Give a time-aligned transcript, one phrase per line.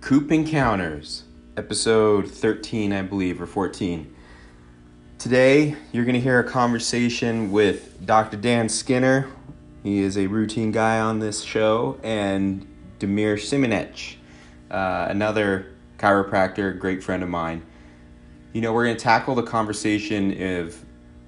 [0.00, 1.24] Coop Encounters,
[1.56, 4.14] episode 13, I believe, or 14.
[5.18, 8.36] Today, you're going to hear a conversation with Dr.
[8.36, 9.28] Dan Skinner.
[9.82, 12.64] He is a routine guy on this show, and
[13.00, 14.16] Demir Simonech,
[14.70, 17.66] uh, another chiropractor, great friend of mine.
[18.52, 20.84] You know, we're going to tackle the conversation of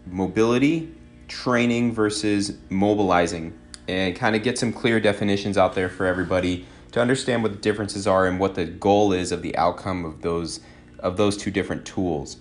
[0.07, 0.95] mobility,
[1.27, 3.59] training versus mobilizing,
[3.89, 7.59] and kind of get some clear definitions out there for everybody to understand what the
[7.59, 10.61] differences are and what the goal is of the outcome of those
[10.99, 12.39] of those two different tools.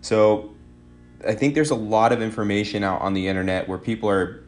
[0.00, 0.54] So
[1.26, 4.44] I think there's a lot of information out on the internet where people are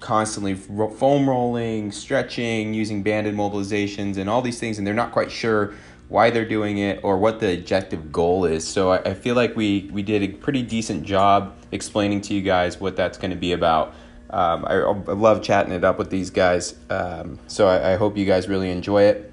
[0.00, 5.30] constantly foam rolling, stretching, using banded mobilizations, and all these things, and they're not quite
[5.30, 5.74] sure
[6.08, 8.66] why they're doing it or what the objective goal is.
[8.66, 12.42] So I, I feel like we we did a pretty decent job explaining to you
[12.42, 13.94] guys what that's going to be about.
[14.32, 16.74] Um, I, I, love chatting it up with these guys.
[16.88, 19.30] Um, so I, I, hope you guys really enjoy it.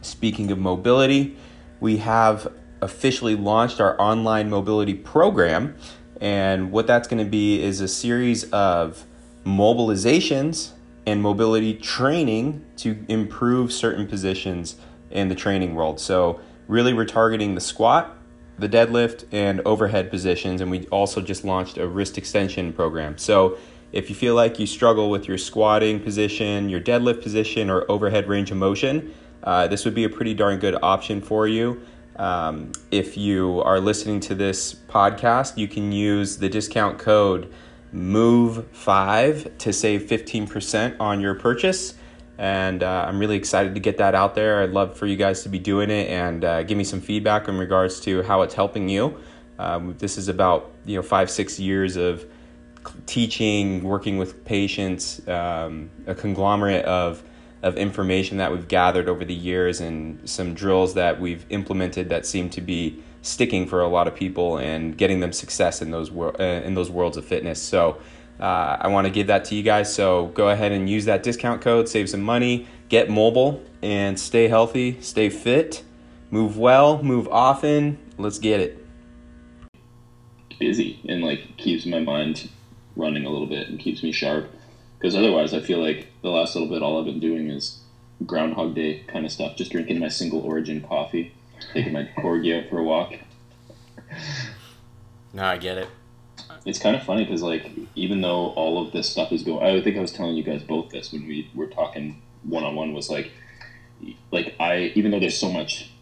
[0.00, 1.36] Speaking of mobility,
[1.80, 2.46] we have
[2.80, 5.74] officially launched our online mobility program.
[6.20, 9.04] And what that's going to be is a series of
[9.44, 10.70] mobilizations
[11.06, 14.76] and mobility training to improve certain positions
[15.10, 15.98] in the training world.
[15.98, 18.16] So, really, we're targeting the squat,
[18.58, 20.60] the deadlift, and overhead positions.
[20.60, 23.16] And we also just launched a wrist extension program.
[23.16, 23.56] So,
[23.92, 28.28] if you feel like you struggle with your squatting position, your deadlift position, or overhead
[28.28, 31.80] range of motion, uh, this would be a pretty darn good option for you.
[32.16, 37.52] Um, if you are listening to this podcast, you can use the discount code
[37.94, 41.94] MOVE5 to save 15% on your purchase.
[42.36, 44.62] And uh, I'm really excited to get that out there.
[44.62, 47.48] I'd love for you guys to be doing it and uh, give me some feedback
[47.48, 49.18] in regards to how it's helping you.
[49.58, 52.24] Um, this is about you know five six years of
[53.06, 57.22] teaching, working with patients, um, a conglomerate of
[57.60, 62.24] of information that we've gathered over the years, and some drills that we've implemented that
[62.24, 66.10] seem to be sticking for a lot of people and getting them success in those
[66.10, 67.60] wor- uh, in those worlds of fitness.
[67.60, 67.98] So.
[68.40, 69.92] Uh, I want to give that to you guys.
[69.92, 74.46] So go ahead and use that discount code, save some money, get mobile, and stay
[74.46, 75.82] healthy, stay fit,
[76.30, 77.98] move well, move often.
[78.16, 78.86] Let's get it.
[80.58, 82.48] Busy and like keeps my mind
[82.98, 84.50] running a little bit and keeps me sharp.
[84.98, 87.78] Because otherwise, I feel like the last little bit, all I've been doing is
[88.26, 89.56] Groundhog Day kind of stuff.
[89.56, 91.32] Just drinking my single origin coffee,
[91.72, 93.14] taking my corgi out for a walk.
[95.32, 95.88] No, I get it.
[96.64, 99.80] It's kind of funny because, like, even though all of this stuff is going, I
[99.80, 102.92] think I was telling you guys both this when we were talking one on one.
[102.92, 103.30] Was like,
[104.32, 105.92] like I even though there's so much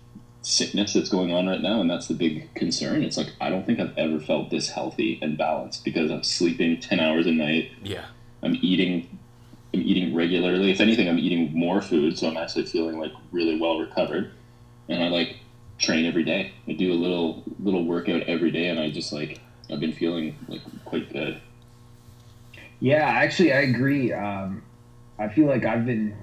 [0.46, 3.02] sickness that's going on right now, and that's the big concern.
[3.02, 6.78] It's like I don't think I've ever felt this healthy and balanced because I'm sleeping
[6.80, 7.70] ten hours a night.
[7.82, 8.06] Yeah,
[8.42, 9.08] I'm eating.
[9.74, 10.70] I'm eating regularly.
[10.70, 14.30] If anything, I'm eating more food, so I'm actually feeling like really well recovered.
[14.88, 15.36] And I like
[15.78, 16.52] train every day.
[16.68, 19.40] I do a little little workout every day, and I just like
[19.70, 21.40] I've been feeling like quite good.
[22.78, 24.12] Yeah, actually, I agree.
[24.12, 24.62] Um,
[25.18, 26.16] I feel like I've been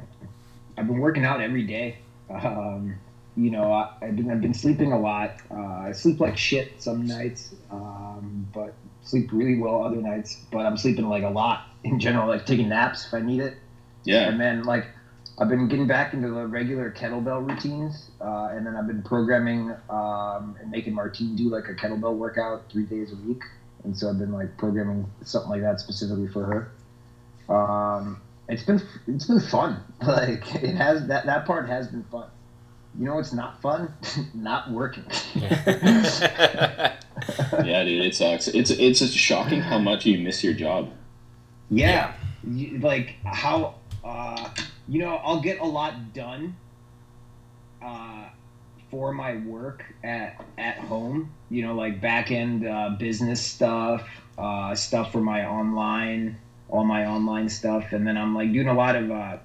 [0.77, 1.97] I've been working out every day.
[2.29, 2.95] Um,
[3.35, 5.41] you know, I, have been I've been sleeping a lot.
[5.49, 10.37] Uh, I sleep like shit some nights, um, but sleep really well other nights.
[10.51, 13.57] But I'm sleeping like a lot in general, like taking naps if I need it.
[14.03, 14.29] Yeah.
[14.29, 14.85] And then like
[15.39, 19.75] I've been getting back into the regular kettlebell routines, uh, and then I've been programming
[19.89, 23.41] um, and making Martine do like a kettlebell workout three days a week.
[23.83, 26.69] And so I've been like programming something like that specifically for
[27.49, 27.53] her.
[27.53, 29.83] Um, it's been it's been fun.
[30.05, 32.27] Like it has that that part has been fun
[32.97, 33.93] you know it's not fun?
[34.33, 35.05] Not working.
[37.63, 38.47] Yeah dude it sucks.
[38.47, 40.91] It's it's just shocking how much you miss your job.
[41.69, 42.13] Yeah,
[42.45, 42.79] yeah.
[42.81, 44.49] like how uh,
[44.87, 46.57] you know i'll get a lot done
[47.81, 48.25] uh,
[48.91, 51.31] for my work at at home.
[51.49, 56.37] You know like back end uh, business stuff uh, stuff for my online
[56.69, 57.93] all my online stuff.
[57.93, 59.37] And then i'm like doing a lot of uh,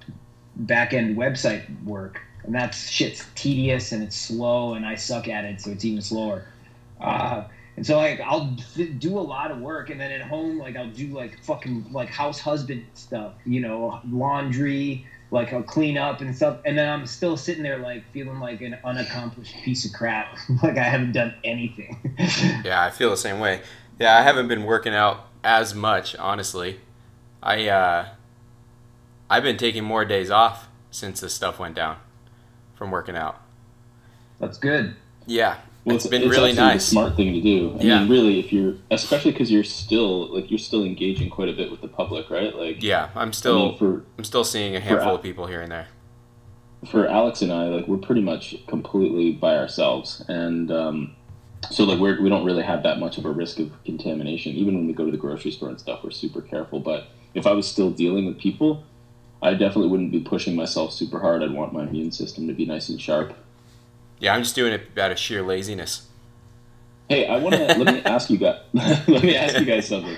[0.55, 5.45] back end website work and that's shit's tedious and it's slow and I suck at
[5.45, 6.45] it, so it's even slower.
[6.99, 7.43] Uh,
[7.77, 8.57] and so like I'll
[8.97, 12.09] do a lot of work, and then at home like I'll do like fucking like
[12.09, 17.05] house husband stuff, you know, laundry, like I'll clean up and stuff, and then I'm
[17.05, 21.35] still sitting there like feeling like an unaccomplished piece of crap, like I haven't done
[21.43, 22.15] anything.
[22.65, 23.61] yeah, I feel the same way.
[23.99, 26.79] Yeah, I haven't been working out as much, honestly.
[27.43, 28.07] I uh,
[29.29, 31.97] I've been taking more days off since this stuff went down
[32.79, 33.39] from working out.
[34.39, 34.95] That's good.
[35.27, 36.85] Yeah, well, it's, it's been it's really nice.
[36.85, 37.77] smart thing to do.
[37.79, 37.99] I yeah.
[37.99, 41.69] mean, really, if you're, especially because you're still like you're still engaging quite a bit
[41.69, 42.55] with the public, right?
[42.55, 45.61] Like, yeah, I'm still, I mean, for, I'm still seeing a handful of people here
[45.61, 45.87] and there.
[46.87, 51.15] for Alex and I, like we're pretty much completely by ourselves, and um,
[51.69, 54.53] so like we're, we don't really have that much of a risk of contamination.
[54.55, 56.79] Even when we go to the grocery store and stuff, we're super careful.
[56.79, 58.83] But if I was still dealing with people,
[59.41, 61.43] I definitely wouldn't be pushing myself super hard.
[61.43, 63.33] I'd want my immune system to be nice and sharp.
[64.19, 66.07] Yeah, I'm just doing it out of sheer laziness.
[67.07, 68.59] Hey, I want to let me ask you guys.
[68.73, 70.15] let me ask you guys something.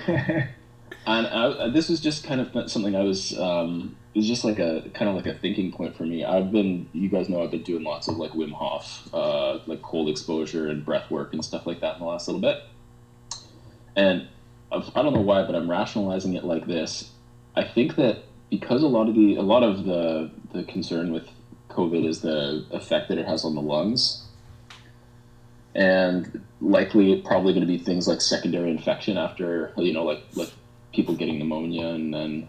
[1.04, 3.38] And I, this was just kind of something I was.
[3.38, 6.24] Um, it was just like a kind of like a thinking point for me.
[6.24, 9.82] I've been, you guys know, I've been doing lots of like Wim Hof, uh, like
[9.82, 12.62] cold exposure and breath work and stuff like that in the last little bit.
[13.96, 14.28] And
[14.70, 17.10] I've, I don't know why, but I'm rationalizing it like this.
[17.56, 21.26] I think that because a lot of the a lot of the the concern with
[21.70, 24.26] COVID is the effect that it has on the lungs,
[25.74, 30.52] and likely probably going to be things like secondary infection after you know like like
[30.92, 32.46] people getting pneumonia and then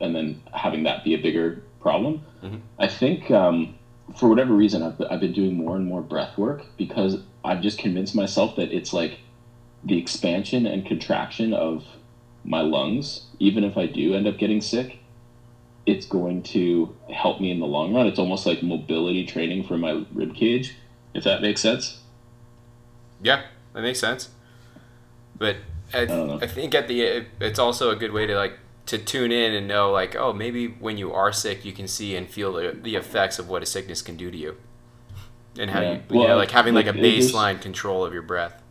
[0.00, 2.22] and then having that be a bigger problem.
[2.42, 2.56] Mm-hmm.
[2.78, 3.74] I think um,
[4.16, 7.78] for whatever reason I've, I've been doing more and more breath work because I've just
[7.78, 9.18] convinced myself that it's like
[9.84, 11.84] the expansion and contraction of
[12.44, 14.98] my lungs, even if I do end up getting sick,
[15.86, 18.06] it's going to help me in the long run.
[18.06, 20.76] It's almost like mobility training for my rib cage,
[21.14, 22.00] if that makes sense.
[23.22, 23.42] Yeah,
[23.72, 24.30] that makes sense.
[25.36, 25.56] But
[25.92, 26.02] I,
[26.40, 29.68] I, think at the it's also a good way to like to tune in and
[29.68, 32.96] know like oh maybe when you are sick you can see and feel the, the
[32.96, 34.56] effects of what a sickness can do to you
[35.58, 35.92] and how yeah.
[35.92, 38.61] you, well, you know, like having like a baseline control of your breath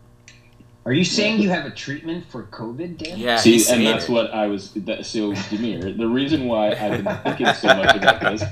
[0.83, 3.19] are you saying you have a treatment for COVID, Dan?
[3.19, 4.11] Yeah, See, and that's it.
[4.11, 4.71] what I was.
[4.73, 8.43] That, so, Demir, the reason why I've been thinking so much about this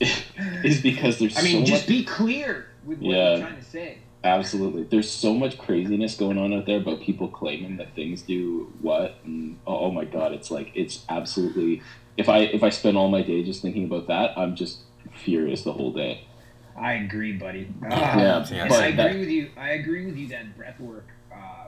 [0.64, 1.38] is because there's.
[1.38, 3.98] I mean, so just much, be clear with what yeah, you're trying to say.
[4.24, 8.72] Absolutely, there's so much craziness going on out there about people claiming that things do
[8.80, 11.80] what, and oh, oh my god, it's like it's absolutely.
[12.16, 14.80] If I if I spend all my day just thinking about that, I'm just
[15.12, 16.26] furious the whole day.
[16.76, 17.68] I agree, buddy.
[17.82, 19.50] Uh, yeah, but I agree that, with you.
[19.56, 21.66] I agree with you that breath work, uh,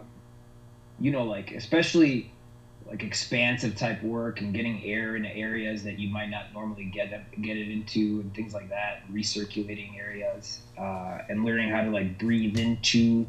[0.99, 2.33] you know, like especially
[2.87, 7.13] like expansive type work and getting air into areas that you might not normally get
[7.13, 11.91] it, get it into and things like that, recirculating areas, uh, and learning how to
[11.91, 13.27] like breathe into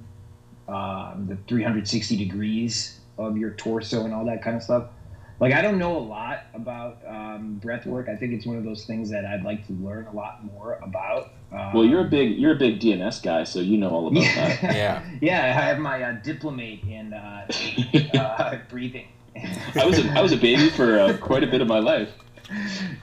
[0.68, 4.89] um, the 360 degrees of your torso and all that kind of stuff
[5.39, 8.09] like I don't know a lot about um, breath work.
[8.09, 10.80] I think it's one of those things that I'd like to learn a lot more
[10.81, 11.31] about.
[11.51, 14.23] Um, well, you're a big you're a big DNS guy, so you know all about
[14.23, 14.57] yeah.
[14.57, 14.75] that.
[14.75, 15.57] Yeah, yeah.
[15.57, 17.47] I have my uh, diplomate in uh,
[18.13, 19.07] uh, breathing.
[19.75, 22.09] I was a, I was a baby for uh, quite a bit of my life.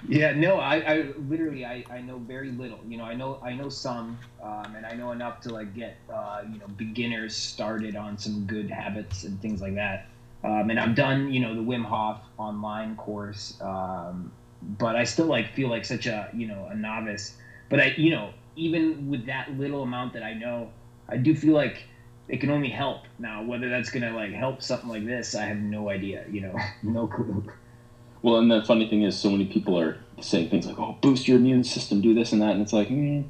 [0.09, 2.81] Yeah, no, I, I literally I, I know very little.
[2.87, 5.97] You know, I know I know some, um, and I know enough to like get
[6.13, 10.07] uh, you know beginners started on some good habits and things like that.
[10.45, 14.31] Um, and I've done, you know, the Wim Hof online course, um,
[14.79, 17.39] but I still like feel like such a, you know, a novice.
[17.75, 20.71] But I, you know, even with that little amount that I know,
[21.09, 21.89] I do feel like
[22.29, 23.01] it can only help.
[23.19, 26.25] Now, whether that's gonna like help something like this, I have no idea.
[26.31, 27.43] You know, no clue.
[28.23, 31.27] Well, and the funny thing is, so many people are saying things like, "Oh, boost
[31.27, 33.25] your immune system, do this and that," and it's like, mm,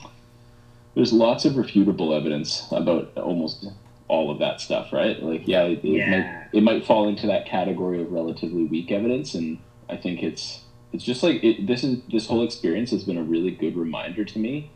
[0.94, 3.66] there's lots of refutable evidence about almost
[4.08, 5.18] all of that stuff, right?
[5.22, 6.10] Like, yeah, it, yeah.
[6.10, 9.56] might it might fall into that category of relatively weak evidence, and
[9.88, 10.60] I think it's
[10.94, 14.24] it's just like it, this is this whole experience has been a really good reminder
[14.24, 14.70] to me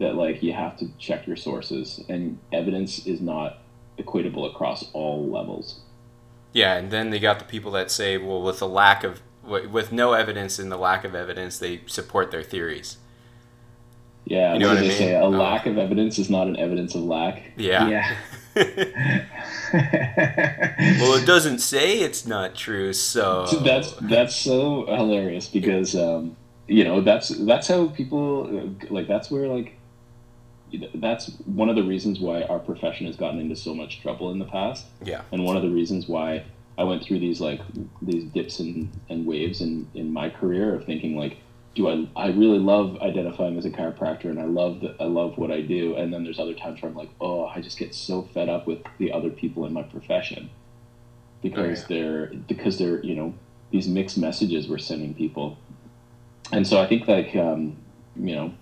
[0.00, 3.58] that like you have to check your sources, and evidence is not
[3.96, 5.80] equatable across all levels.
[6.52, 9.92] Yeah, and then they got the people that say, well, with the lack of with
[9.92, 12.98] no evidence and the lack of evidence, they support their theories.
[14.24, 14.98] Yeah, you know what, what I mean?
[14.98, 15.14] Say?
[15.14, 15.28] A oh.
[15.28, 17.52] lack of evidence is not an evidence of lack.
[17.56, 17.88] Yeah.
[17.88, 18.16] Yeah.
[18.54, 18.64] well,
[19.72, 27.00] it doesn't say it's not true, so that's that's so hilarious because um, you know
[27.00, 29.76] that's that's how people like that's where like
[30.94, 34.38] that's one of the reasons why our profession has gotten into so much trouble in
[34.38, 34.86] the past.
[35.04, 36.44] Yeah, and one of the reasons why
[36.76, 37.60] I went through these like
[38.02, 41.36] these dips and, and waves in in my career of thinking like
[41.74, 45.38] do I I really love identifying as a chiropractor and I love the, I love
[45.38, 45.94] what I do.
[45.96, 48.66] And then there's other times where I'm like oh I just get so fed up
[48.66, 50.50] with the other people in my profession
[51.42, 52.00] because oh, yeah.
[52.00, 53.34] they're because they're you know
[53.70, 55.58] these mixed messages we're sending people.
[56.52, 57.76] And so I think like um,
[58.16, 58.52] you know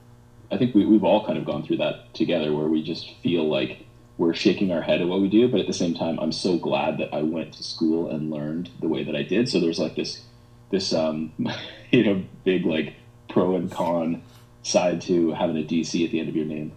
[0.51, 3.49] I think we, we've all kind of gone through that together where we just feel
[3.49, 3.87] like
[4.17, 6.59] we're shaking our head at what we do but at the same time I'm so
[6.59, 9.49] glad that I went to school and learned the way that I did.
[9.49, 10.23] So there's like this
[10.71, 11.33] this um,
[11.91, 12.95] you know big like
[13.29, 14.23] pro and con
[14.63, 16.73] side to having a DC at the end of your name.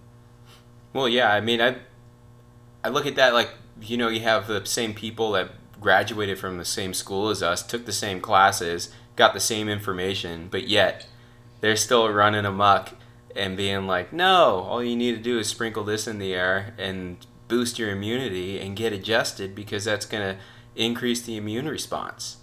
[0.93, 1.77] Well, yeah, I mean, I
[2.83, 6.57] I look at that like you know you have the same people that graduated from
[6.57, 11.07] the same school as us, took the same classes, got the same information, but yet
[11.59, 12.93] they're still running amok
[13.35, 16.75] and being like, no, all you need to do is sprinkle this in the air
[16.77, 17.17] and
[17.47, 20.41] boost your immunity and get adjusted because that's going to
[20.75, 22.37] increase the immune response.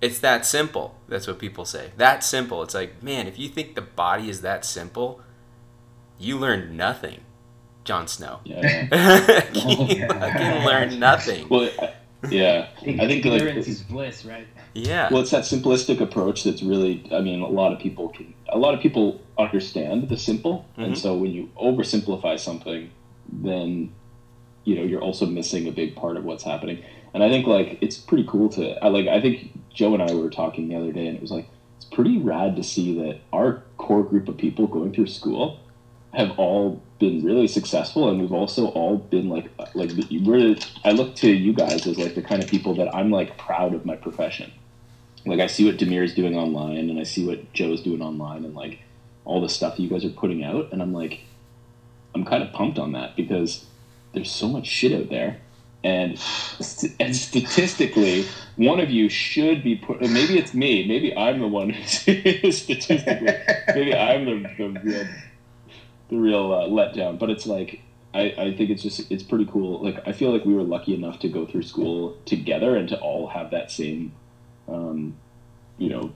[0.00, 0.94] It's that simple.
[1.08, 1.90] That's what people say.
[1.96, 2.62] That simple.
[2.62, 5.20] It's like, man, if you think the body is that simple,
[6.18, 7.20] you learn nothing,
[7.84, 8.40] Jon Snow.
[8.44, 8.60] Yeah.
[9.54, 11.48] you fucking learn nothing.
[11.48, 11.70] Well,
[12.28, 12.68] yeah.
[12.82, 14.46] I think like ignorance is bliss, right?
[14.74, 15.08] Yeah.
[15.10, 17.08] Well, it's that simplistic approach that's really.
[17.12, 18.34] I mean, a lot of people can.
[18.50, 20.84] A lot of people understand the simple, Mhm.
[20.84, 22.90] and so when you oversimplify something,
[23.32, 23.92] then
[24.64, 26.82] you know you're also missing a big part of what's happening.
[27.14, 28.82] And I think like it's pretty cool to.
[28.84, 29.06] I like.
[29.06, 31.86] I think Joe and I were talking the other day, and it was like it's
[31.86, 35.60] pretty rad to see that our core group of people going through school
[36.12, 39.90] have all been really successful and we've also all been like uh, like
[40.24, 43.36] we're I look to you guys as like the kind of people that I'm like
[43.36, 44.50] proud of my profession.
[45.26, 48.44] Like I see what Demir is doing online and I see what Joe's doing online
[48.44, 48.78] and like
[49.26, 51.20] all the stuff that you guys are putting out and I'm like
[52.14, 53.66] I'm kind of pumped on that because
[54.14, 55.42] there's so much shit out there
[55.84, 56.20] and
[56.98, 58.24] and statistically
[58.56, 63.38] one of you should be put maybe it's me maybe I'm the one who's statistically
[63.74, 65.06] maybe I'm the, the real
[66.08, 67.18] the real uh, letdown.
[67.18, 67.80] But it's like
[68.14, 69.82] I, I think it's just it's pretty cool.
[69.82, 72.98] Like I feel like we were lucky enough to go through school together and to
[73.00, 74.12] all have that same,
[74.68, 75.16] um,
[75.78, 76.12] you know,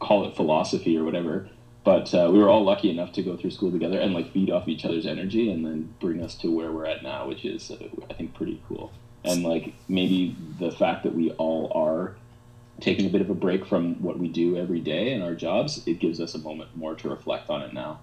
[0.00, 1.48] call it philosophy or whatever.
[1.84, 4.50] But uh, we were all lucky enough to go through school together and like feed
[4.50, 7.70] off each other's energy and then bring us to where we're at now, which is
[7.70, 7.76] uh,
[8.08, 8.92] I think pretty cool.
[9.24, 12.14] And like maybe the fact that we all are
[12.80, 15.86] taking a bit of a break from what we do every day in our jobs,
[15.86, 18.00] it gives us a moment more to reflect on it now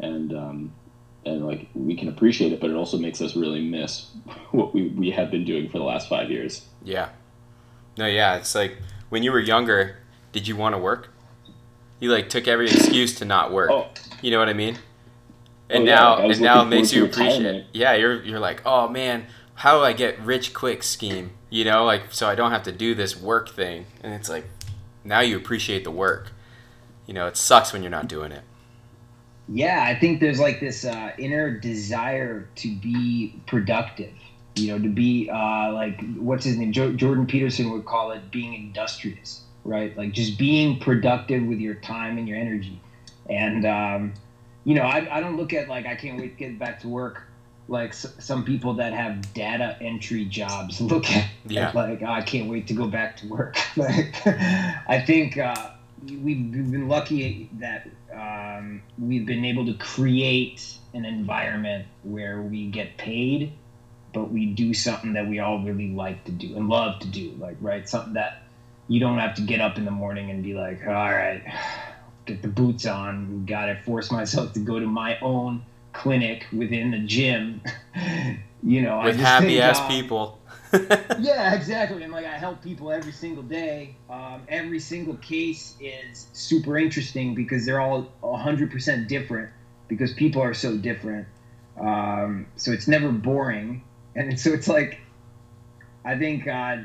[0.00, 0.72] and um,
[1.24, 4.06] and like we can appreciate it, but it also makes us really miss
[4.50, 6.66] what we, we have been doing for the last five years.
[6.82, 7.10] Yeah.
[7.96, 8.78] No, yeah, it's like
[9.10, 9.96] when you were younger,
[10.32, 11.10] did you want to work?
[12.00, 13.70] You like took every excuse to not work.
[13.70, 13.88] Oh.
[14.22, 14.76] You know what I mean?
[15.68, 17.38] And Oh, now I was and now it makes you appreciate.
[17.38, 17.66] retirement.
[17.72, 21.84] Yeah, you're you're like, "Oh man, how do I get rich quick scheme?" You know,
[21.84, 23.86] like so I don't have to do this work thing.
[24.02, 24.46] And it's like
[25.04, 26.32] now you appreciate the work.
[27.06, 28.42] You know, it sucks when you're not doing it.
[29.48, 34.12] Yeah, I think there's like this uh, inner desire to be productive.
[34.56, 36.72] You know, to be uh, like what's his name?
[36.72, 39.96] Jo- Jordan Peterson would call it being industrious, right?
[39.96, 42.78] Like just being productive with your time and your energy.
[43.28, 44.14] And um,
[44.64, 46.88] you know, I, I don't look at like I can't wait to get back to
[46.88, 47.24] work.
[47.68, 51.70] Like s- some people that have data entry jobs look at Yeah.
[51.74, 53.56] like "Oh, I can't wait to go back to work.
[53.76, 55.54] like, I think uh,
[56.04, 62.66] we've, we've been lucky that um, we've been able to create an environment where we
[62.66, 63.52] get paid,
[64.12, 67.32] but we do something that we all really like to do and love to do.
[67.38, 68.32] Like right, something that
[68.90, 71.44] you don't have to get up in the morning and be like, all right,
[72.26, 73.44] get the boots on.
[73.46, 77.62] Got to force myself to go to my own clinic within the gym.
[78.64, 80.40] you know, I With happy ass people.
[81.20, 82.02] yeah, exactly.
[82.02, 83.94] And like I help people every single day.
[84.10, 89.50] Um, every single case is super interesting because they're all 100% different
[89.86, 91.28] because people are so different.
[91.80, 93.84] Um, so it's never boring.
[94.16, 94.98] And so it's like,
[96.04, 96.78] I think uh,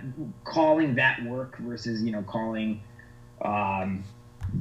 [0.43, 2.81] calling that work versus, you know, calling
[3.41, 4.03] um,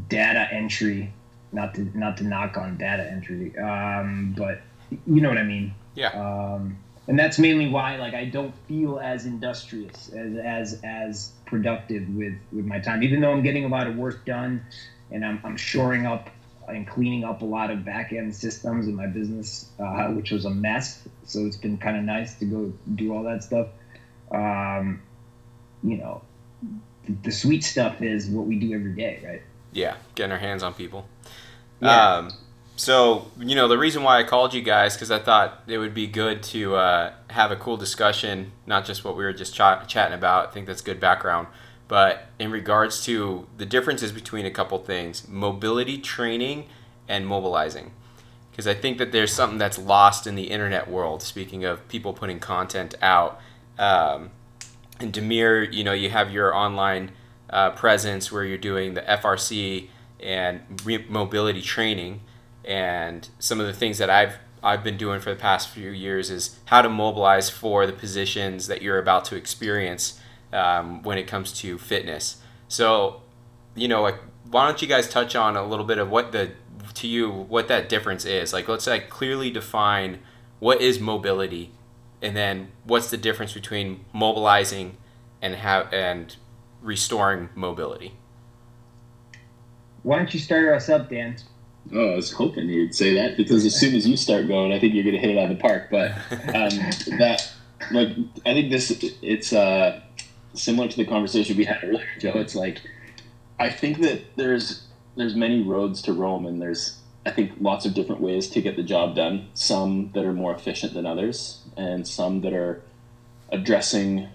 [0.09, 1.13] data entry,
[1.53, 4.61] not to, not to knock on data entry, um, but
[5.07, 5.75] you know what I mean?
[5.95, 6.09] Yeah.
[6.09, 12.09] Um, and that's mainly why like I don't feel as industrious as as as productive
[12.15, 14.65] with with my time, even though I'm getting a lot of work done,
[15.11, 16.31] and I'm I'm shoring up
[16.67, 20.47] and cleaning up a lot of back end systems in my business, uh, which was
[20.47, 21.07] a mess.
[21.25, 23.69] So it's been kind of nice to go do all that stuff.
[24.35, 25.03] Um,
[25.83, 26.23] you know,
[27.05, 29.43] the, the sweet stuff is what we do every day, right?
[29.73, 31.07] Yeah, getting our hands on people.
[31.81, 32.17] Yeah.
[32.17, 32.33] Um,
[32.77, 35.95] so you know the reason why I called you guys because I thought it would
[35.95, 39.89] be good to uh, have a cool discussion, not just what we were just ch-
[39.89, 40.49] chatting about.
[40.49, 41.47] I think that's good background,
[41.87, 46.67] but in regards to the differences between a couple things: mobility training
[47.09, 47.93] and mobilizing.
[48.51, 51.23] Because I think that there's something that's lost in the internet world.
[51.23, 53.41] Speaking of people putting content out,
[53.79, 54.31] um,
[55.01, 57.13] and Demir, you know, you have your online
[57.51, 59.89] uh, presence where you're doing the FRC
[60.21, 62.21] and re- mobility training,
[62.65, 66.31] and some of the things that I've I've been doing for the past few years
[66.31, 70.19] is how to mobilize for the positions that you're about to experience
[70.55, 72.39] um, when it comes to fitness.
[72.69, 73.21] So,
[73.75, 74.19] you know, like
[74.51, 76.53] why don't you guys touch on a little bit of what the
[76.95, 78.53] to you what that difference is?
[78.53, 80.21] Like, let's like clearly define
[80.61, 81.73] what is mobility,
[82.25, 84.97] and then what's the difference between mobilizing
[85.45, 86.37] and have and
[86.81, 88.15] restoring mobility.
[90.03, 91.37] Why don't you start us up, Dan?
[91.93, 94.79] Oh, I was hoping you'd say that because as soon as you start going, I
[94.79, 95.89] think you're going to hit it out of the park.
[95.91, 97.51] But um, that,
[97.91, 98.09] like,
[98.47, 98.91] I think this
[99.23, 100.01] it's uh,
[100.55, 102.33] similar to the conversation we had earlier, Joe.
[102.37, 102.81] It's like
[103.59, 107.95] I think that there's there's many roads to Rome, and there's I think lots of
[107.95, 109.49] different ways to get the job done.
[109.55, 112.81] Some that are more efficient than others, and some that are
[113.51, 114.29] addressing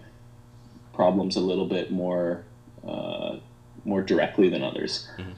[0.94, 2.44] problems a little bit more
[2.88, 3.38] uh,
[3.86, 5.08] more directly than others.
[5.18, 5.32] Mm-hmm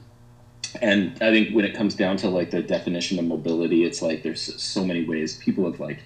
[0.80, 4.22] and I think when it comes down to like the definition of mobility, it's like
[4.22, 6.02] there's so many ways people have like,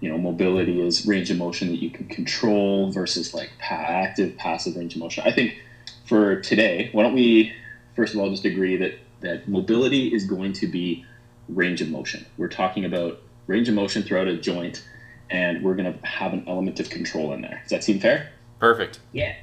[0.00, 4.76] you know, mobility is range of motion that you can control versus like active, passive
[4.76, 5.24] range of motion.
[5.26, 5.60] I think
[6.06, 7.52] for today, why don't we
[7.96, 11.04] first of all just agree that that mobility is going to be
[11.48, 12.24] range of motion.
[12.36, 14.84] We're talking about range of motion throughout a joint,
[15.30, 17.60] and we're going to have an element of control in there.
[17.62, 18.30] Does that seem fair?
[18.58, 19.00] Perfect.
[19.12, 19.36] Yeah.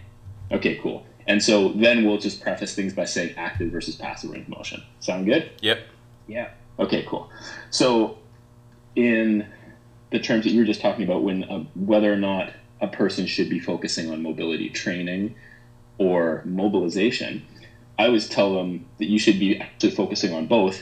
[0.52, 1.06] Okay, cool.
[1.28, 4.84] And so then we'll just preface things by saying active versus passive range of motion.
[5.00, 5.50] Sound good?
[5.62, 5.80] Yep.
[6.28, 6.50] Yeah.
[6.78, 7.30] Okay, cool.
[7.70, 8.18] So
[8.96, 9.48] in
[10.12, 12.52] the terms that you were just talking about, when uh, whether or not
[12.82, 15.36] a person should be focusing on mobility training
[15.98, 17.46] or mobilization,
[17.98, 20.82] I always tell them that you should be actually focusing on both.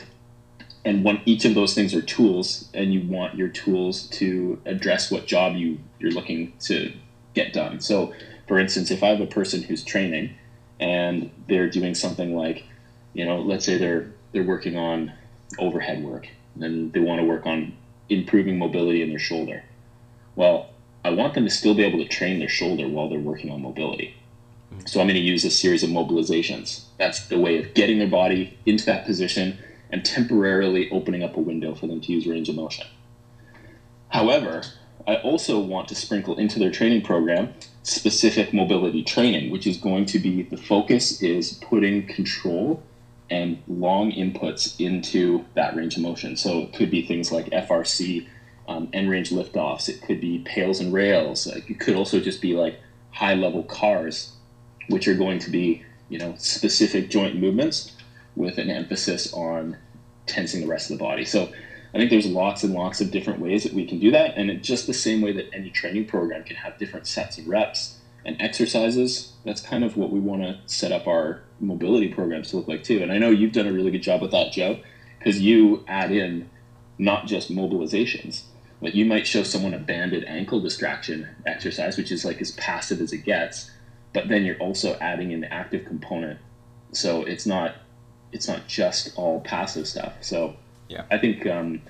[0.84, 5.10] And when each of those things are tools, and you want your tools to address
[5.10, 6.92] what job you you're looking to
[7.32, 7.80] get done.
[7.80, 8.12] So
[8.46, 10.34] for instance, if I have a person who's training
[10.78, 12.64] and they're doing something like,
[13.14, 15.12] you know, let's say they're they're working on
[15.58, 16.28] overhead work
[16.60, 17.76] and they want to work on
[18.08, 19.62] improving mobility in their shoulder.
[20.36, 20.70] Well,
[21.04, 23.62] I want them to still be able to train their shoulder while they're working on
[23.62, 24.14] mobility.
[24.72, 24.86] Mm-hmm.
[24.86, 26.84] So I'm going to use a series of mobilizations.
[26.98, 29.58] That's the way of getting their body into that position
[29.94, 32.84] and temporarily opening up a window for them to use range of motion.
[34.08, 34.64] However,
[35.06, 40.06] I also want to sprinkle into their training program specific mobility training, which is going
[40.06, 42.82] to be the focus is putting control
[43.30, 46.36] and long inputs into that range of motion.
[46.36, 48.26] So it could be things like FRC,
[48.66, 49.88] um, end range liftoffs.
[49.88, 51.46] It could be pails and rails.
[51.46, 52.80] It could also just be like
[53.12, 54.32] high level cars,
[54.88, 57.92] which are going to be you know specific joint movements
[58.36, 59.76] with an emphasis on
[60.26, 61.24] tensing the rest of the body.
[61.24, 61.52] So
[61.94, 64.36] I think there's lots and lots of different ways that we can do that.
[64.36, 67.46] And it's just the same way that any training program can have different sets of
[67.46, 69.32] reps and exercises.
[69.44, 72.82] That's kind of what we want to set up our mobility programs to look like
[72.82, 73.02] too.
[73.02, 74.80] And I know you've done a really good job with that, Joe,
[75.18, 76.50] because you add in
[76.98, 78.42] not just mobilizations.
[78.80, 83.00] Like you might show someone a banded ankle distraction exercise, which is like as passive
[83.00, 83.70] as it gets,
[84.12, 86.38] but then you're also adding in the active component.
[86.92, 87.76] So it's not
[88.34, 90.12] it's not just all passive stuff.
[90.20, 90.56] So
[90.88, 91.80] yeah, I think um,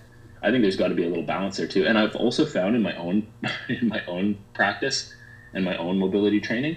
[0.42, 1.86] I think there's got to be a little balance there too.
[1.86, 3.26] And I've also found in my own
[3.68, 5.12] in my own practice
[5.52, 6.76] and my own mobility training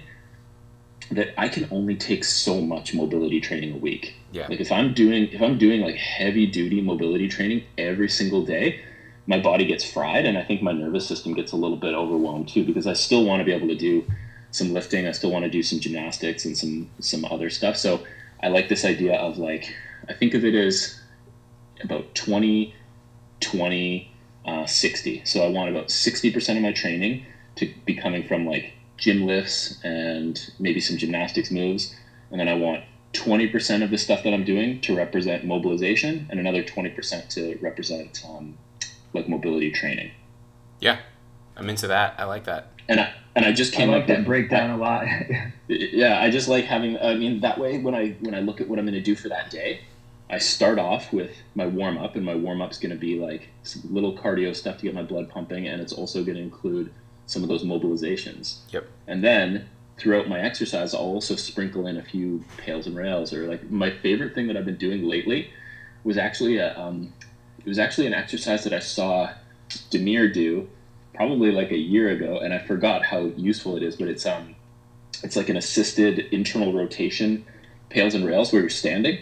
[1.10, 4.14] that I can only take so much mobility training a week.
[4.32, 4.46] Yeah.
[4.48, 8.80] Like if I'm doing if I'm doing like heavy duty mobility training every single day,
[9.26, 12.48] my body gets fried and I think my nervous system gets a little bit overwhelmed
[12.48, 14.06] too because I still want to be able to do
[14.50, 17.76] some lifting, I still want to do some gymnastics and some some other stuff.
[17.76, 18.00] So
[18.42, 19.74] I like this idea of like
[20.08, 21.00] I think of it as
[21.82, 22.74] about 20,
[23.40, 24.12] 20,
[24.46, 25.24] uh, 60.
[25.24, 29.78] So I want about 60% of my training to be coming from like gym lifts
[29.84, 31.94] and maybe some gymnastics moves.
[32.30, 36.40] And then I want 20% of the stuff that I'm doing to represent mobilization and
[36.40, 38.56] another 20% to represent um,
[39.12, 40.10] like mobility training.
[40.80, 40.98] Yeah,
[41.56, 42.14] I'm into that.
[42.18, 42.72] I like that.
[42.88, 45.06] And I, and I just came I like up that with, breakdown a lot.
[45.68, 46.98] yeah, I just like having.
[46.98, 49.14] I mean, that way when I when I look at what I'm going to do
[49.14, 49.80] for that day,
[50.30, 53.48] I start off with my warm up, and my warm up's going to be like
[53.62, 56.92] some little cardio stuff to get my blood pumping, and it's also going to include
[57.26, 58.58] some of those mobilizations.
[58.70, 58.86] Yep.
[59.06, 63.46] And then throughout my exercise, I'll also sprinkle in a few pails and rails, or
[63.46, 65.50] like my favorite thing that I've been doing lately
[66.04, 67.12] was actually a um,
[67.58, 69.30] it was actually an exercise that I saw
[69.90, 70.68] Demir do
[71.18, 73.96] probably like a year ago, and I forgot how useful it is.
[73.96, 74.54] But it's um,
[75.22, 77.44] it's like an assisted internal rotation
[77.90, 79.18] pails and rails where you're standing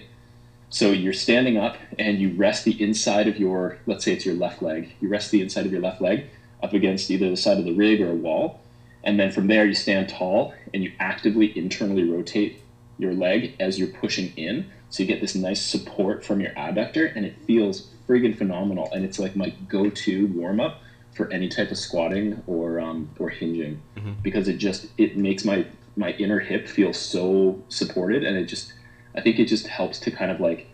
[0.69, 4.35] so you're standing up and you rest the inside of your, let's say it's your
[4.35, 6.27] left leg, you rest the inside of your left leg
[6.63, 8.61] up against either the side of the rig or a wall.
[9.05, 12.63] And then from there, you stand tall and you actively internally rotate
[12.99, 14.71] your leg as you're pushing in.
[14.91, 18.91] So you get this nice support from your adductor and it feels friggin' phenomenal.
[18.93, 20.81] And it's like my go to warm up
[21.17, 24.13] for any type of squatting or, um, or hinging mm-hmm.
[24.23, 28.73] because it just, it makes my, my inner hip feel so supported and it just,
[29.15, 30.69] I think it just helps to kind of like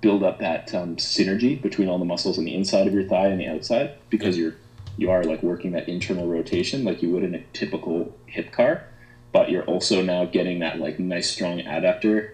[0.00, 3.26] build up that um, synergy between all the muscles on the inside of your thigh
[3.26, 4.54] and the outside because you're
[4.96, 8.84] you are like working that internal rotation like you would in a typical hip car,
[9.32, 12.32] but you're also now getting that like nice strong adductor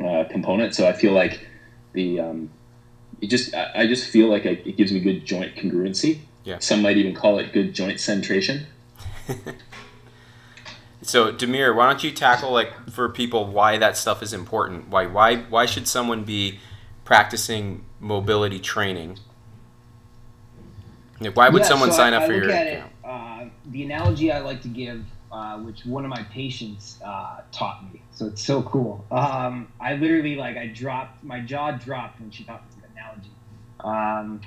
[0.00, 0.74] uh, component.
[0.74, 1.46] So I feel like
[1.92, 2.50] the um,
[3.20, 6.20] it just I, I just feel like it gives me good joint congruency.
[6.44, 6.58] Yeah.
[6.60, 8.66] Some might even call it good joint centration.
[11.02, 14.88] so Demir, why don't you tackle like for people why that stuff is important?
[14.88, 16.58] Why why why should someone be
[17.04, 19.18] practicing mobility training?
[21.20, 22.74] Like, why would Yeah, someone so sign I- up I for look your at it,
[22.74, 22.92] account?
[23.04, 25.02] uh, the analogy I like to give,
[25.32, 29.04] uh, which one of my patients uh, taught me, so it's so cool.
[29.10, 32.75] Um, I literally like I dropped my jaw dropped when she taught me this analogy.
[33.86, 34.40] Um,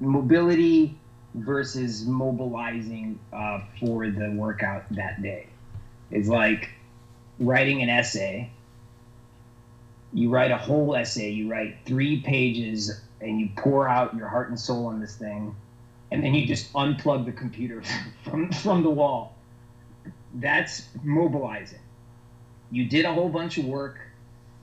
[0.00, 0.98] mobility
[1.34, 5.46] versus mobilizing uh, for the workout that day
[6.10, 6.70] is like
[7.38, 8.50] writing an essay.
[10.12, 11.30] You write a whole essay.
[11.30, 15.54] You write three pages, and you pour out your heart and soul on this thing
[16.10, 17.82] and then you just unplug the computer
[18.24, 19.34] from from the wall.
[20.34, 21.80] That's mobilizing.
[22.70, 23.98] You did a whole bunch of work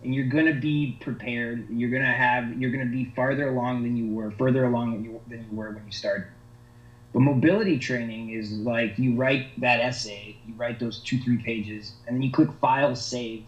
[0.04, 1.70] and you're going to be prepared.
[1.70, 4.94] You're going to have you're going to be farther along than you were, further along
[4.94, 6.28] than you, than you were when you started.
[7.14, 12.16] But mobility training is like you write that essay, you write those 2-3 pages and
[12.16, 13.44] then you click file save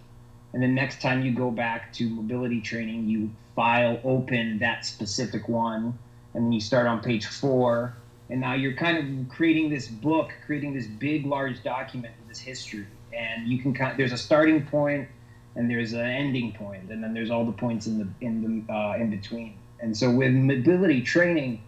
[0.53, 5.47] and then next time you go back to mobility training, you file open that specific
[5.47, 5.97] one
[6.33, 7.93] and then you start on page four
[8.29, 12.87] and now you're kind of creating this book creating this big large document this history
[13.11, 15.07] and you can kind of, there's a starting point
[15.59, 18.73] and there's an ending point and then there's all the points in the in the
[18.73, 19.53] uh, in between.
[19.81, 21.61] And so with mobility training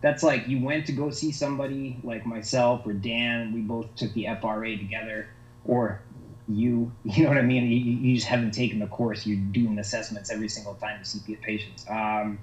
[0.00, 4.12] that's like you went to go see somebody like myself or dan we both took
[4.14, 5.28] the fra together
[5.64, 6.00] or
[6.48, 7.64] you you know what i mean?
[7.70, 11.36] You, you just haven't taken the course you're doing assessments every single time you see
[11.36, 11.86] patients.
[11.88, 12.40] Um,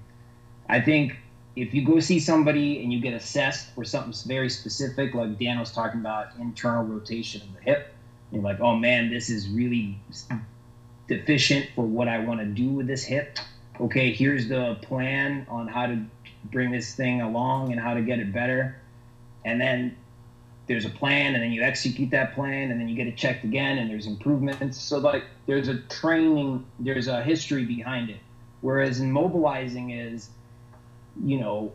[0.69, 1.17] i think
[1.57, 5.59] if you go see somebody and you get assessed for something very specific, like Dan
[5.59, 7.93] was talking about internal rotation of the hip,
[8.31, 9.99] you're like, oh man, this is really
[11.07, 13.37] deficient for what I want to do with this hip.
[13.79, 15.99] Okay, here's the plan on how to
[16.45, 18.75] bring this thing along and how to get it better.
[19.45, 19.97] And then
[20.67, 23.43] there's a plan, and then you execute that plan, and then you get it checked
[23.43, 24.79] again, and there's improvements.
[24.79, 28.19] So, like, there's a training, there's a history behind it.
[28.61, 30.29] Whereas in mobilizing is,
[31.21, 31.73] you know,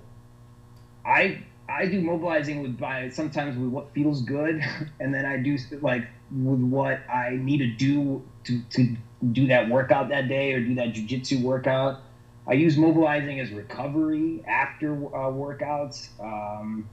[1.04, 4.62] I I do mobilizing with by sometimes with what feels good,
[5.00, 8.96] and then I do like with what I need to do to to
[9.32, 12.00] do that workout that day or do that jujitsu workout.
[12.46, 16.08] I use mobilizing as recovery after uh, workouts.
[16.20, 16.88] Um,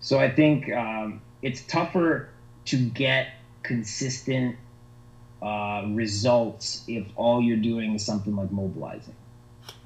[0.00, 2.28] so I think um, it's tougher
[2.66, 3.28] to get
[3.62, 4.56] consistent
[5.42, 9.14] uh, results if all you're doing is something like mobilizing.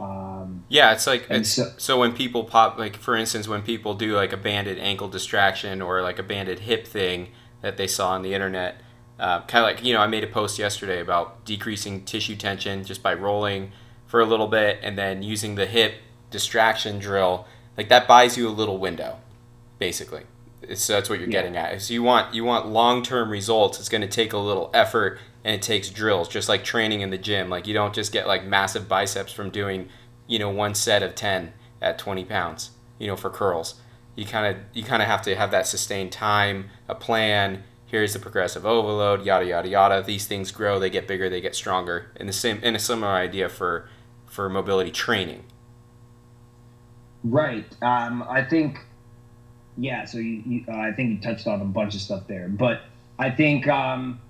[0.01, 3.95] Um, Yeah, it's like it's so- so, when people pop like for instance when people
[3.95, 7.29] do like a banded ankle distraction or like a banded hip thing
[7.61, 8.81] that they saw on the internet,
[9.19, 12.85] uh, kind of like you know I made a post yesterday about decreasing tissue tension
[12.85, 13.73] just by rolling
[14.07, 15.95] for a little bit and then using the hip
[16.31, 17.47] distraction drill.
[17.77, 19.19] Like that buys you a little window,
[19.79, 20.23] basically.
[20.75, 21.41] So that's what you're Yeah.
[21.43, 21.83] getting at.
[21.83, 23.79] So you want you want long term results.
[23.79, 27.11] It's going to take a little effort and it takes drills, just like training in
[27.11, 27.51] the gym.
[27.51, 29.89] Like you don't just get like massive biceps from doing,
[30.27, 33.75] you know, one set of ten at 20 pounds, you know, for curls.
[34.17, 37.65] You kind of you kind of have to have that sustained time, a plan.
[37.95, 40.03] Here's the progressive overload, yada yada yada.
[40.03, 42.11] These things grow, they get bigger, they get stronger.
[42.17, 43.89] And the same, and a similar idea for
[44.27, 45.45] for mobility training.
[47.23, 47.65] Right.
[47.83, 48.81] Um, I think,
[49.77, 50.07] yeah.
[50.07, 52.81] So you, you uh, I think you touched on a bunch of stuff there, but
[53.21, 54.21] I think um,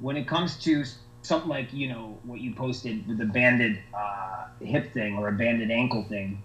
[0.00, 0.82] when it comes to
[1.20, 5.32] something like you know what you posted with the banded uh, hip thing or a
[5.32, 6.42] banded ankle thing,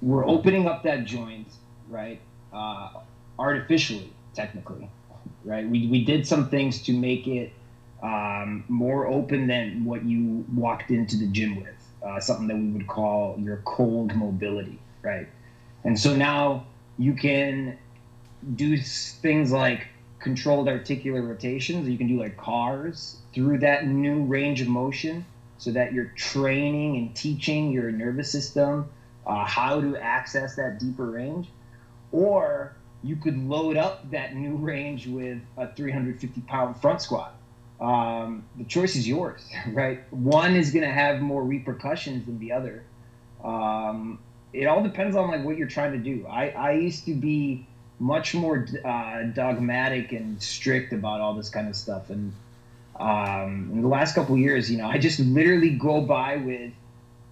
[0.00, 1.48] we're opening up that joint,
[1.88, 2.20] right?
[2.52, 2.90] Uh,
[3.36, 4.88] artificially, technically,
[5.46, 5.66] right?
[5.66, 7.50] We we did some things to make it
[8.02, 11.74] um, more open than what you walked into the gym with.
[12.02, 15.28] Uh, something that we would call your cold mobility, right?
[15.84, 16.62] And so now
[16.98, 17.74] you can
[18.54, 21.88] do things like controlled articular rotations.
[21.88, 25.24] You can do like cars through that new range of motion
[25.58, 28.86] so that you're training and teaching your nervous system
[29.26, 31.50] uh, how to access that deeper range.
[32.12, 32.72] Or
[33.06, 37.34] you could load up that new range with a 350 pound front squat.
[37.80, 40.00] Um, the choice is yours, right?
[40.12, 42.82] One is going to have more repercussions than the other.
[43.44, 44.18] Um,
[44.52, 46.26] it all depends on like what you're trying to do.
[46.26, 47.66] I, I used to be
[47.98, 52.32] much more uh, dogmatic and strict about all this kind of stuff, and
[52.98, 56.72] um, in the last couple years, you know, I just literally go by with.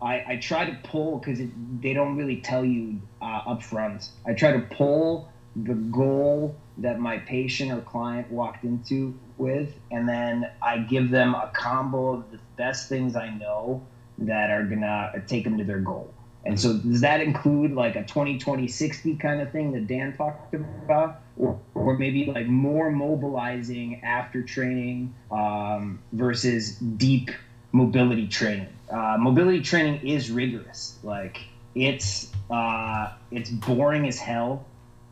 [0.03, 1.41] I, I try to pull because
[1.81, 4.11] they don't really tell you uh, up front.
[4.27, 10.09] I try to pull the goal that my patient or client walked into with, and
[10.09, 13.83] then I give them a combo of the best things I know
[14.19, 16.13] that are gonna take them to their goal.
[16.47, 20.13] And so, does that include like a 20 20 60 kind of thing that Dan
[20.17, 21.21] talked about?
[21.37, 27.31] Or, or maybe like more mobilizing after training um, versus deep
[27.73, 28.69] mobility training?
[28.91, 30.99] Uh, mobility training is rigorous.
[31.03, 31.41] Like,
[31.75, 34.65] it's, uh, it's boring as hell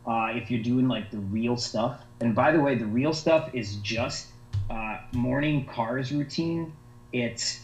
[0.05, 2.03] uh, if you're doing like the real stuff.
[2.21, 4.27] And by the way, the real stuff is just
[4.69, 6.71] uh, morning cars routine.
[7.11, 7.59] It's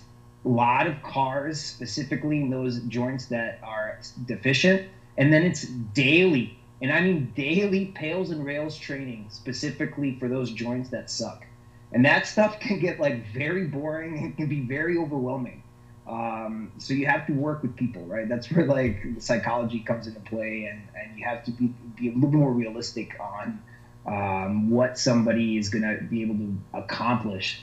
[0.46, 4.82] a lot of cars, specifically in those joints that are deficient.
[5.18, 10.52] And then it's daily, and I mean daily pails and rails training specifically for those
[10.52, 11.46] joints that suck.
[11.92, 14.24] And that stuff can get like very boring.
[14.24, 15.62] It can be very overwhelming.
[16.10, 18.28] Um, so you have to work with people, right?
[18.28, 22.12] That's where like psychology comes into play, and, and you have to be, be a
[22.14, 23.62] little bit more realistic on
[24.08, 27.60] um, what somebody is going to be able to accomplish.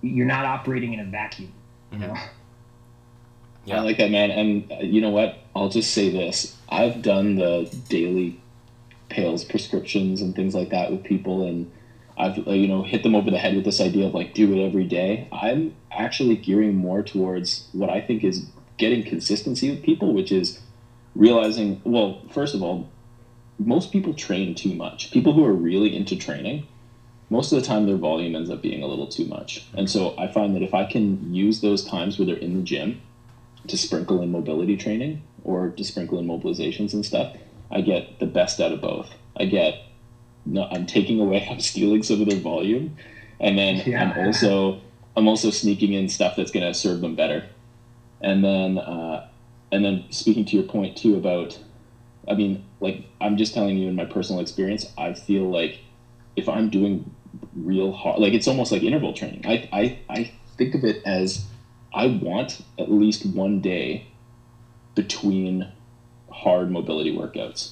[0.00, 1.52] You're not operating in a vacuum,
[1.92, 2.16] you know.
[3.66, 3.78] Yeah.
[3.78, 4.30] I like that, man.
[4.30, 5.34] And uh, you know what?
[5.54, 8.38] I'll just say this: I've done the daily
[9.10, 11.70] pails prescriptions and things like that with people, and
[12.16, 14.52] I've uh, you know hit them over the head with this idea of like do
[14.52, 15.28] it every day.
[15.32, 18.46] I'm actually gearing more towards what I think is
[18.78, 20.58] getting consistency with people, which is
[21.14, 22.88] realizing well, first of all,
[23.58, 25.10] most people train too much.
[25.10, 26.66] People who are really into training,
[27.30, 29.66] most of the time their volume ends up being a little too much.
[29.74, 32.62] And so I find that if I can use those times where they're in the
[32.62, 33.00] gym
[33.66, 37.36] to sprinkle in mobility training or to sprinkle in mobilizations and stuff,
[37.70, 39.10] I get the best out of both.
[39.36, 39.82] I get
[40.46, 42.96] no, I'm taking away, I'm stealing some of their volume,
[43.40, 44.02] and then yeah.
[44.02, 44.78] I'm also
[45.16, 47.44] I'm also sneaking in stuff that's going to serve them better.
[48.20, 49.22] And then uh,
[49.72, 51.58] and then speaking to your point too about,
[52.28, 55.80] I mean, like I'm just telling you in my personal experience, I feel like
[56.36, 57.10] if I'm doing
[57.54, 59.42] real hard, like it's almost like interval training.
[59.44, 61.40] I I I think of it as
[61.92, 64.02] I want at least one day
[64.94, 65.68] between
[66.30, 67.70] hard mobility workouts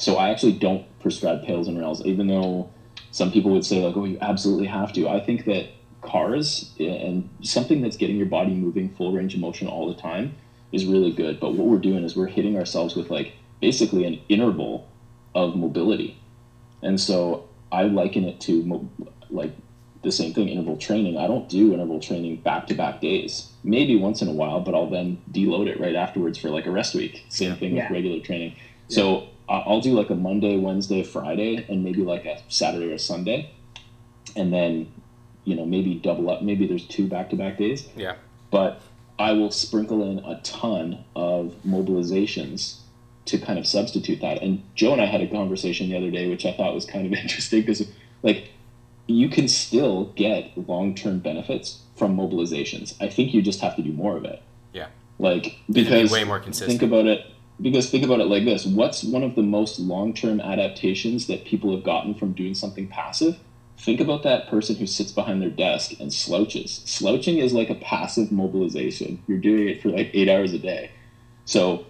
[0.00, 2.70] so I actually don't prescribe pails and rails, even though
[3.10, 5.66] some people would say like, "Oh, you absolutely have to." I think that
[6.00, 10.00] cars eh, and something that's getting your body moving full range of motion all the
[10.00, 10.34] time
[10.72, 11.38] is really good.
[11.40, 14.88] But what we're doing is we're hitting ourselves with like basically an interval
[15.34, 16.18] of mobility,
[16.82, 18.88] and so I liken it to mo-
[19.28, 19.52] like
[20.02, 21.18] the same thing interval training.
[21.18, 23.52] I don't do interval training back to back days.
[23.62, 26.70] Maybe once in a while, but I'll then deload it right afterwards for like a
[26.70, 27.26] rest week.
[27.28, 27.84] Same thing yeah.
[27.84, 28.54] with regular training.
[28.88, 33.50] So I'll do like a Monday, Wednesday, Friday, and maybe like a Saturday or Sunday,
[34.36, 34.92] and then
[35.44, 36.42] you know maybe double up.
[36.42, 37.88] Maybe there's two back to back days.
[37.96, 38.14] Yeah.
[38.50, 38.80] But
[39.18, 42.78] I will sprinkle in a ton of mobilizations
[43.26, 44.40] to kind of substitute that.
[44.40, 47.06] And Joe and I had a conversation the other day, which I thought was kind
[47.06, 47.86] of interesting because
[48.22, 48.50] like
[49.08, 52.94] you can still get long term benefits from mobilizations.
[53.00, 54.40] I think you just have to do more of it.
[54.72, 54.86] Yeah.
[55.18, 56.78] Like because be way more consistent.
[56.78, 57.26] Think about it
[57.60, 61.74] because think about it like this what's one of the most long-term adaptations that people
[61.74, 63.38] have gotten from doing something passive?
[63.78, 66.82] Think about that person who sits behind their desk and slouches.
[66.84, 69.22] Slouching is like a passive mobilization.
[69.26, 70.90] You're doing it for like eight hours a day.
[71.46, 71.84] So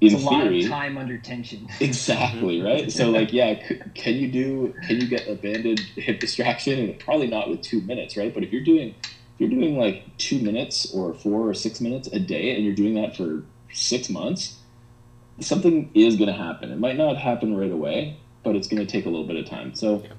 [0.00, 1.68] in it's a theory, lot of time under tension.
[1.80, 2.90] Exactly right?
[2.90, 6.94] So like yeah c- can you do can you get a banded hip distraction?
[6.98, 8.34] Probably not with two minutes right?
[8.34, 12.08] But if you're doing if you're doing like two minutes or four or six minutes
[12.08, 14.56] a day and you're doing that for six months
[15.40, 16.70] something is going to happen.
[16.70, 19.46] It might not happen right away, but it's going to take a little bit of
[19.46, 19.74] time.
[19.74, 20.12] So yeah.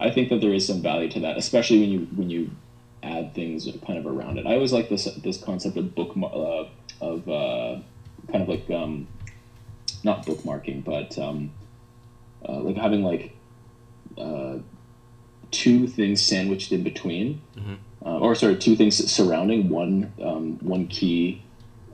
[0.00, 2.50] I think that there is some value to that, especially when you when you
[3.02, 4.46] add things kind of around it.
[4.46, 6.64] I always like this this concept of book uh,
[7.00, 7.80] of uh,
[8.30, 9.06] kind of like um,
[10.02, 11.50] not bookmarking, but um,
[12.48, 13.36] uh, like having like
[14.18, 14.58] uh,
[15.50, 17.74] two things sandwiched in between, mm-hmm.
[18.04, 21.42] Uh, or sorry, two things surrounding one um, one key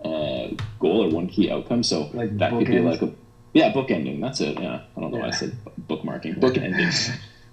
[0.05, 1.83] uh, goal or one key outcome.
[1.83, 3.13] So like that could be like a
[3.53, 4.21] yeah book ending.
[4.21, 4.59] That's it.
[4.59, 5.23] Yeah, I don't know yeah.
[5.25, 5.57] why I said
[5.89, 6.41] bookmarking.
[6.41, 6.91] Book ending.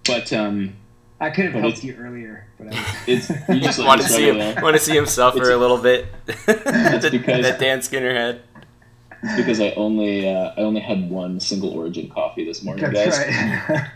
[0.06, 0.74] but um,
[1.20, 4.62] I could have helped you earlier, but I it's you just want to see him
[4.62, 6.08] want to see him suffer it's, a little bit.
[6.28, 8.42] it's because that Dan Skinner had.
[9.24, 13.18] It's because I only uh, I only had one single origin coffee this morning, That's
[13.18, 13.70] guys.
[13.70, 13.90] Right.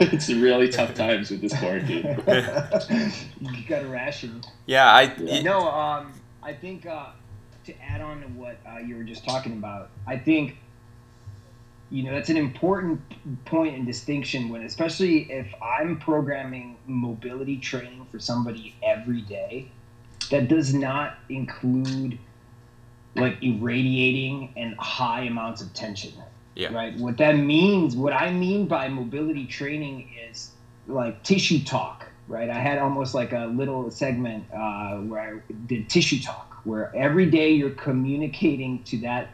[0.00, 2.04] it's really tough times with this quarantine.
[3.40, 4.40] you got a ration.
[4.66, 5.14] Yeah, I.
[5.18, 5.42] Yeah.
[5.42, 6.12] No, um,
[6.44, 7.06] I think uh,
[7.64, 10.56] to add on to what uh, you were just talking about, I think
[11.92, 13.00] you know that's an important
[13.44, 19.68] point and distinction when especially if i'm programming mobility training for somebody every day
[20.30, 22.18] that does not include
[23.14, 26.12] like irradiating and high amounts of tension
[26.54, 26.72] yeah.
[26.72, 30.50] right what that means what i mean by mobility training is
[30.88, 35.90] like tissue talk right i had almost like a little segment uh, where i did
[35.90, 39.28] tissue talk where every day you're communicating to that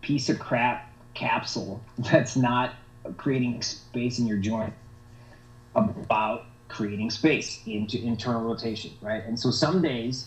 [0.00, 2.72] piece of crap capsule that's not
[3.16, 4.72] creating space in your joint
[5.74, 9.24] about creating space into internal rotation, right?
[9.26, 10.26] And so some days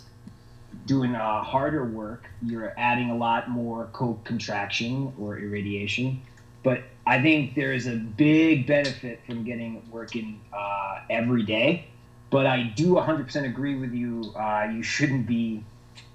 [0.85, 6.19] doing uh, harder work, you're adding a lot more co-contraction or irradiation.
[6.63, 11.81] But I think there is a big benefit from getting working uh, every day.
[12.29, 14.33] But I do 100% agree with you.
[14.35, 15.63] Uh, you shouldn't be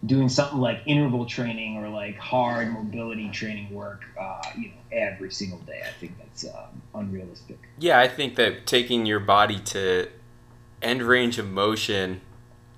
[0.07, 5.31] doing something like interval training or like hard mobility training work, uh, you know, every
[5.31, 5.83] single day.
[5.85, 7.59] I think that's um, unrealistic.
[7.79, 10.09] Yeah, I think that taking your body to
[10.81, 12.21] end range of motion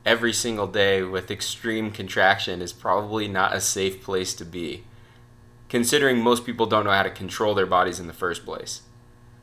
[0.06, 4.84] every single day with extreme contraction is probably not a safe place to be,
[5.68, 8.82] considering most people don't know how to control their bodies in the first place.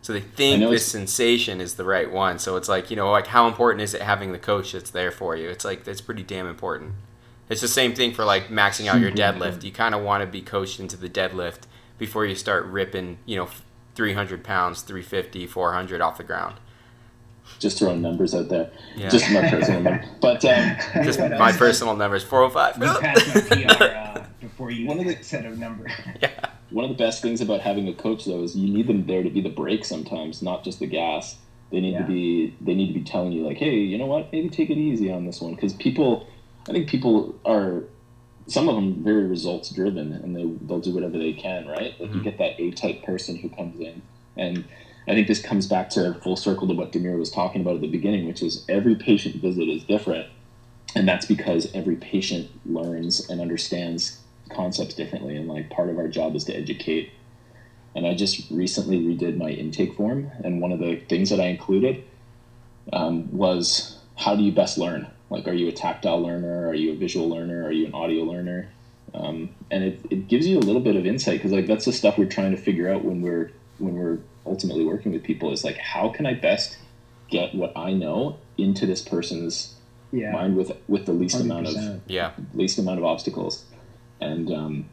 [0.01, 2.39] So they think this sensation is the right one.
[2.39, 5.11] So it's like, you know, like how important is it having the coach that's there
[5.11, 5.49] for you?
[5.49, 6.93] It's like, it's pretty damn important.
[7.49, 9.63] It's the same thing for like maxing out your deadlift.
[9.63, 11.61] You kind of want to be coached into the deadlift
[11.97, 13.49] before you start ripping, you know,
[13.95, 16.59] 300 pounds, 350, 400 off the ground.
[17.59, 18.69] Just throwing numbers out there.
[18.95, 19.09] Yeah.
[19.09, 20.05] Just my personal number.
[20.21, 22.77] But um, just my personal numbers, 405.
[22.77, 25.87] You passed the PR uh, before you one of the, set a number.
[26.21, 26.31] Yeah.
[26.69, 29.23] One of the best things about having a coach though is you need them there
[29.23, 31.37] to be the brake sometimes, not just the gas.
[31.71, 31.99] They need yeah.
[31.99, 34.31] to be they need to be telling you like, hey, you know what?
[34.31, 36.27] Maybe take it easy on this one because people
[36.67, 37.83] I think people are
[38.47, 41.99] some of them very results driven and they they'll do whatever they can, right?
[41.99, 42.17] Like mm-hmm.
[42.17, 44.01] you get that A type person who comes in
[44.37, 44.65] and
[45.07, 47.81] I think this comes back to full circle to what Demir was talking about at
[47.81, 50.27] the beginning, which is every patient visit is different.
[50.95, 55.37] And that's because every patient learns and understands concepts differently.
[55.37, 57.11] And like part of our job is to educate.
[57.95, 60.29] And I just recently redid my intake form.
[60.43, 62.03] And one of the things that I included
[62.91, 65.07] um, was how do you best learn?
[65.29, 66.67] Like, are you a tactile learner?
[66.67, 67.65] Are you a visual learner?
[67.65, 68.69] Are you an audio learner?
[69.13, 71.93] Um, and it, it gives you a little bit of insight because like that's the
[71.93, 75.63] stuff we're trying to figure out when we're when we're ultimately working with people is
[75.63, 76.77] like how can I best
[77.29, 79.75] get what I know into this person's
[80.11, 80.31] yeah.
[80.31, 81.41] mind with with the least 100%.
[81.41, 83.65] amount of yeah least amount of obstacles
[84.19, 84.89] and um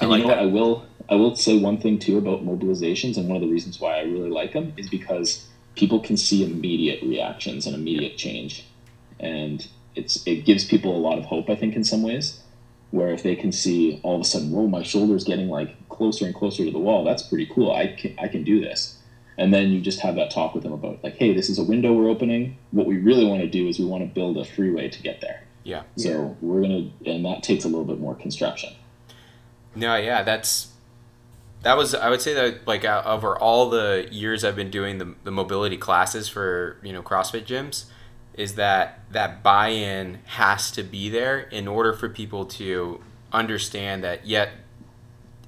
[0.00, 0.38] and like you know that.
[0.38, 3.48] what I will I will say one thing too about mobilizations and one of the
[3.48, 8.16] reasons why I really like them is because people can see immediate reactions and immediate
[8.16, 8.66] change
[9.22, 12.40] and it's it gives people a lot of hope I think in some ways
[12.90, 16.26] where if they can see all of a sudden whoa my shoulder's getting like closer
[16.26, 17.72] and closer to the wall that's pretty cool.
[17.72, 18.98] I can I can do this.
[19.38, 21.64] And then you just have that talk with them about like hey this is a
[21.64, 22.58] window we're opening.
[22.70, 25.20] What we really want to do is we want to build a freeway to get
[25.20, 25.44] there.
[25.64, 25.82] Yeah.
[25.96, 26.34] So yeah.
[26.40, 28.74] we're gonna and that takes a little bit more construction.
[29.74, 30.72] No yeah that's
[31.62, 35.14] that was I would say that like over all the years I've been doing the,
[35.24, 37.84] the mobility classes for you know CrossFit gyms
[38.34, 43.00] is that that buy-in has to be there in order for people to
[43.32, 44.50] understand that yet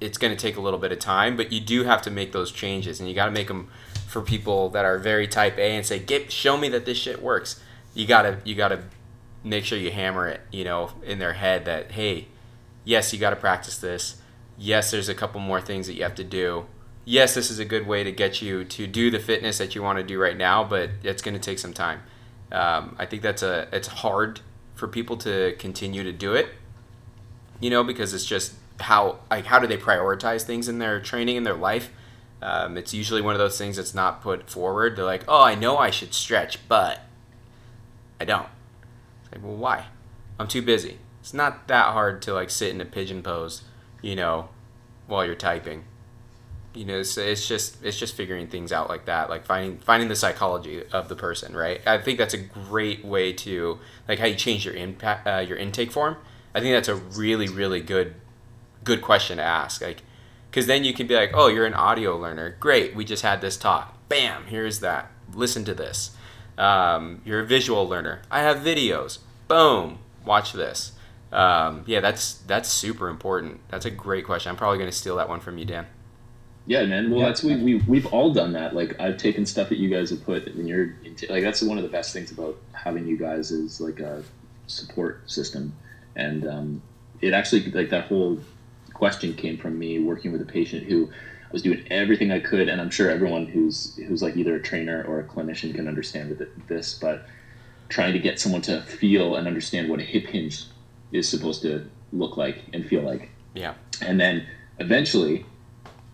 [0.01, 2.31] it's going to take a little bit of time but you do have to make
[2.31, 3.69] those changes and you got to make them
[4.15, 7.21] for people that are very type A and say get show me that this shit
[7.21, 7.61] works.
[7.93, 8.83] You got to you got to
[9.43, 12.27] make sure you hammer it you know in their head that hey
[12.85, 14.21] yes you got to practice this.
[14.57, 16.65] Yes there's a couple more things that you have to do.
[17.03, 19.83] Yes this is a good way to get you to do the fitness that you
[19.83, 22.01] want to do right now but it's going to take some time
[22.51, 24.41] um, I think that's a it's hard
[24.75, 26.49] for people to continue to do it,
[27.59, 31.35] you know, because it's just how like how do they prioritize things in their training
[31.35, 31.91] in their life.
[32.41, 34.95] Um, it's usually one of those things that's not put forward.
[34.95, 37.01] They're like, oh, I know I should stretch, but
[38.19, 38.47] I don't.
[39.23, 39.87] It's like, well, why?
[40.37, 40.99] I'm too busy.
[41.21, 43.63] It's not that hard to like sit in a pigeon pose,
[44.01, 44.49] you know,
[45.07, 45.85] while you're typing
[46.75, 50.09] you know it's, it's just it's just figuring things out like that like finding finding
[50.09, 51.81] the psychology of the person right?
[51.87, 55.57] I think that's a great way to like how you change your impact uh, your
[55.57, 56.17] intake form.
[56.53, 58.15] I think that's a really really good
[58.83, 60.03] good question to ask like
[60.49, 62.55] because then you can be like oh you're an audio learner.
[62.59, 62.95] Great.
[62.95, 63.97] We just had this talk.
[64.09, 64.45] Bam.
[64.45, 65.11] Here's that.
[65.33, 66.15] Listen to this.
[66.57, 68.21] Um, you're a visual learner.
[68.29, 69.19] I have videos.
[69.47, 69.99] Boom.
[70.25, 70.93] Watch this.
[71.31, 73.61] Um, yeah that's that's super important.
[73.69, 74.49] That's a great question.
[74.49, 75.87] I'm probably going to steal that one from you dan
[76.67, 77.11] yeah, man.
[77.11, 77.25] Well, yeah.
[77.27, 78.75] that's we, we we've all done that.
[78.75, 81.77] Like I've taken stuff that you guys have put in your into, like that's one
[81.77, 84.23] of the best things about having you guys is like a
[84.67, 85.73] support system,
[86.15, 86.81] and um,
[87.21, 88.39] it actually like that whole
[88.93, 91.09] question came from me working with a patient who
[91.43, 94.61] I was doing everything I could, and I'm sure everyone who's who's like either a
[94.61, 97.27] trainer or a clinician can understand this, but
[97.89, 100.65] trying to get someone to feel and understand what a hip hinge
[101.11, 103.29] is supposed to look like and feel like.
[103.53, 103.75] Yeah.
[104.01, 104.47] And then
[104.79, 105.45] eventually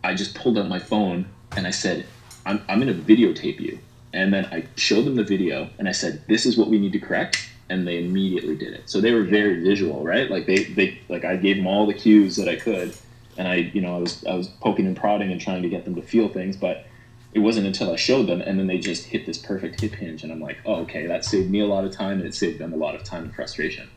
[0.04, 1.26] I just pulled out my phone
[1.56, 2.06] and I said,
[2.45, 3.80] I'm, I'm going to videotape you.
[4.14, 6.91] And then I showed them the video and I said, this is what we need
[6.93, 7.49] to correct.
[7.72, 8.89] and they immediately did it.
[8.89, 10.30] So they were very visual, right?
[10.30, 12.93] Like they, they like I gave them all the cues that I could,
[13.38, 15.86] and I you know I was I was poking and prodding and trying to get
[15.86, 16.86] them to feel things, but
[17.34, 20.22] it wasn't until I showed them, and then they just hit this perfect hip hinge,
[20.24, 22.60] and I'm like, oh okay, that saved me a lot of time, and it saved
[22.60, 23.89] them a lot of time and frustration.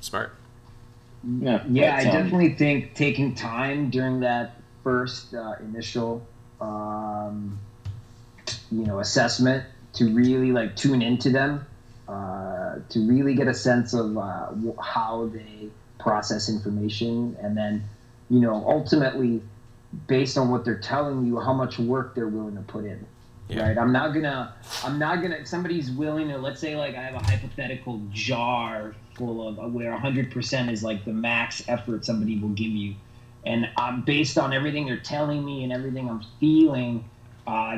[0.00, 0.34] Smart.
[1.40, 4.57] Yeah, Yeah, but, I um, definitely think taking time during that
[4.88, 6.26] first uh, initial,
[6.62, 7.58] um,
[8.72, 9.62] you know, assessment
[9.92, 11.66] to really like tune into them,
[12.08, 14.48] uh, to really get a sense of uh,
[14.82, 15.68] how they
[15.98, 17.84] process information, and then,
[18.30, 19.42] you know, ultimately,
[20.06, 23.06] based on what they're telling you, how much work they're willing to put in.
[23.48, 23.68] Yeah.
[23.68, 23.76] Right.
[23.76, 24.54] I'm not gonna.
[24.84, 25.36] I'm not gonna.
[25.36, 29.92] If somebody's willing to, let's say, like I have a hypothetical jar full of where
[29.92, 32.94] 100% is like the max effort somebody will give you,
[33.44, 37.04] and I'm based on everything they're telling me and everything I'm feeling.
[37.46, 37.76] Uh,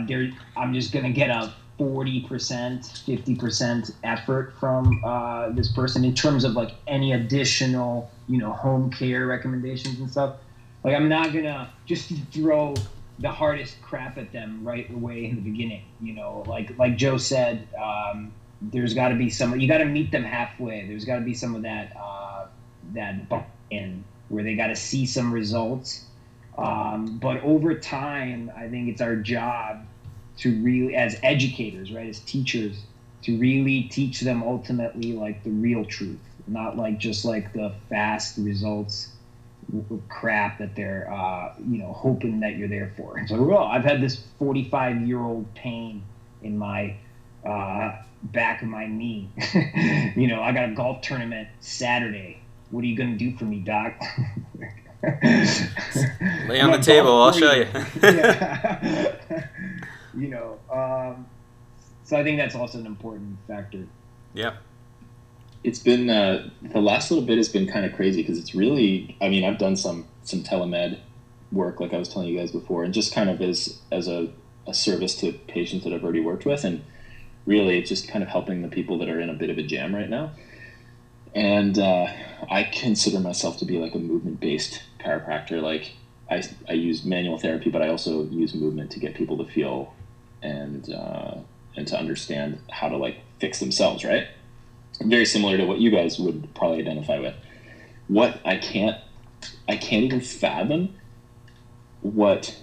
[0.57, 6.55] I'm just gonna get a 40%, 50% effort from uh, this person in terms of
[6.55, 10.33] like any additional, you know, home care recommendations and stuff.
[10.85, 12.75] Like I'm not gonna just throw
[13.19, 15.83] the hardest crap at them right away in the beginning.
[16.01, 19.59] You know, like like Joe said, um, there's got to be some.
[19.59, 20.85] You got to meet them halfway.
[20.85, 22.47] There's got to be some of that uh,
[22.95, 23.15] that
[23.71, 26.03] in where they got to see some results.
[26.57, 29.85] Um, but over time, I think it's our job
[30.39, 32.83] to really, as educators, right, as teachers,
[33.23, 38.39] to really teach them ultimately like the real truth, not like just like the fast
[38.39, 39.09] results
[40.09, 43.19] crap that they're uh, you know hoping that you're there for.
[43.19, 46.03] And so, well, I've had this 45 year old pain
[46.43, 46.95] in my
[47.45, 49.29] uh, back of my knee.
[50.17, 52.40] you know, I got a golf tournament Saturday.
[52.71, 53.95] What are you gonna do for me, Doc?
[55.03, 57.23] Lay on the table.
[57.23, 57.67] I'll show you.
[60.23, 61.27] you know, um,
[62.05, 63.87] so I think that's also an important factor.
[64.35, 64.55] yeah.
[65.63, 69.17] it's been uh, the last little bit has been kind of crazy because it's really
[69.21, 70.99] i mean i've done some some telemed
[71.53, 74.29] work like i was telling you guys before and just kind of as as a,
[74.67, 76.83] a service to patients that i've already worked with and
[77.47, 79.63] really it's just kind of helping the people that are in a bit of a
[79.63, 80.31] jam right now
[81.35, 82.07] and uh,
[82.51, 85.93] i consider myself to be like a movement based chiropractor like
[86.31, 89.93] I, I use manual therapy but i also use movement to get people to feel
[90.43, 91.35] and uh,
[91.77, 94.27] and to understand how to like fix themselves right
[95.03, 97.35] very similar to what you guys would probably identify with.
[98.09, 98.97] What I can't,
[99.69, 100.95] I can't even fathom
[102.03, 102.57] what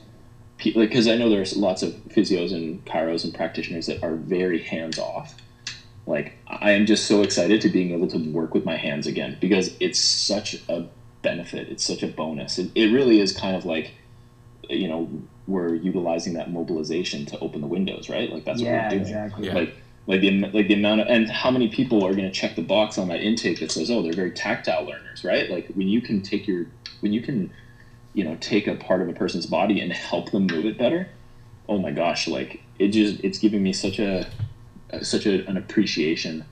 [0.57, 4.59] people because I know there's lots of physios and chiros and practitioners that are very
[4.59, 5.35] hands off.
[6.07, 9.37] Like I am just so excited to being able to work with my hands again
[9.39, 10.87] because it's such a
[11.21, 11.67] benefit.
[11.69, 12.57] It's such a bonus.
[12.57, 13.91] It, it really is kind of like,
[14.69, 15.09] you know,
[15.47, 18.31] we're utilizing that mobilization to open the windows, right?
[18.31, 19.47] Like that's yeah, what we're doing exactly.
[19.47, 19.53] Yeah.
[19.53, 19.75] like
[20.07, 22.61] like the like the amount of and how many people are going to check the
[22.61, 26.01] box on that intake that says oh they're very tactile learners right like when you
[26.01, 26.65] can take your
[27.01, 27.51] when you can
[28.13, 31.09] you know take a part of a person's body and help them move it better
[31.67, 34.25] oh my gosh like it just it's giving me such a
[35.01, 36.45] such a, an appreciation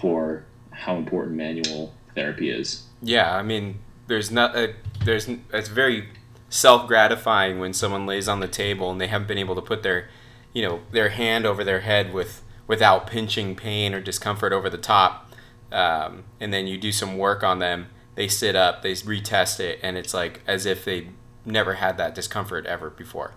[0.00, 4.74] for how important manual therapy is Yeah, I mean, there's not a,
[5.04, 6.08] there's it's very
[6.48, 9.82] self gratifying when someone lays on the table and they haven't been able to put
[9.82, 10.08] their,
[10.52, 14.78] you know, their hand over their head with without pinching pain or discomfort over the
[14.78, 15.30] top,
[15.70, 17.88] um, and then you do some work on them.
[18.16, 21.10] They sit up, they retest it, and it's like as if they
[21.44, 23.34] never had that discomfort ever before,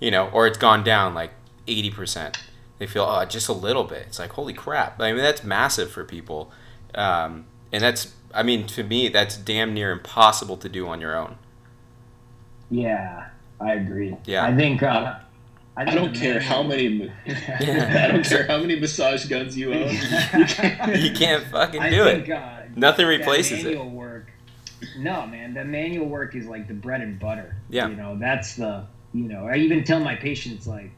[0.00, 1.32] you know, or it's gone down like
[1.68, 2.38] eighty percent.
[2.78, 4.04] They feel oh just a little bit.
[4.08, 5.00] It's like holy crap.
[5.00, 6.50] I mean that's massive for people,
[6.94, 11.16] um, and that's I mean to me that's damn near impossible to do on your
[11.16, 11.36] own.
[12.70, 13.28] Yeah,
[13.60, 14.16] I agree.
[14.24, 14.44] Yeah.
[14.44, 14.82] I think.
[14.82, 15.16] Uh,
[15.76, 19.92] I think don't care how many I don't care how many massage guns you own
[19.92, 22.32] you can't you can't fucking I do think, it.
[22.32, 23.64] Uh, Nothing that replaces it.
[23.64, 24.30] manual Work,
[24.98, 27.56] no, man, the manual work is like the bread and butter.
[27.68, 27.88] Yeah.
[27.88, 29.46] You know, that's the you know.
[29.46, 30.90] I even tell my patients like,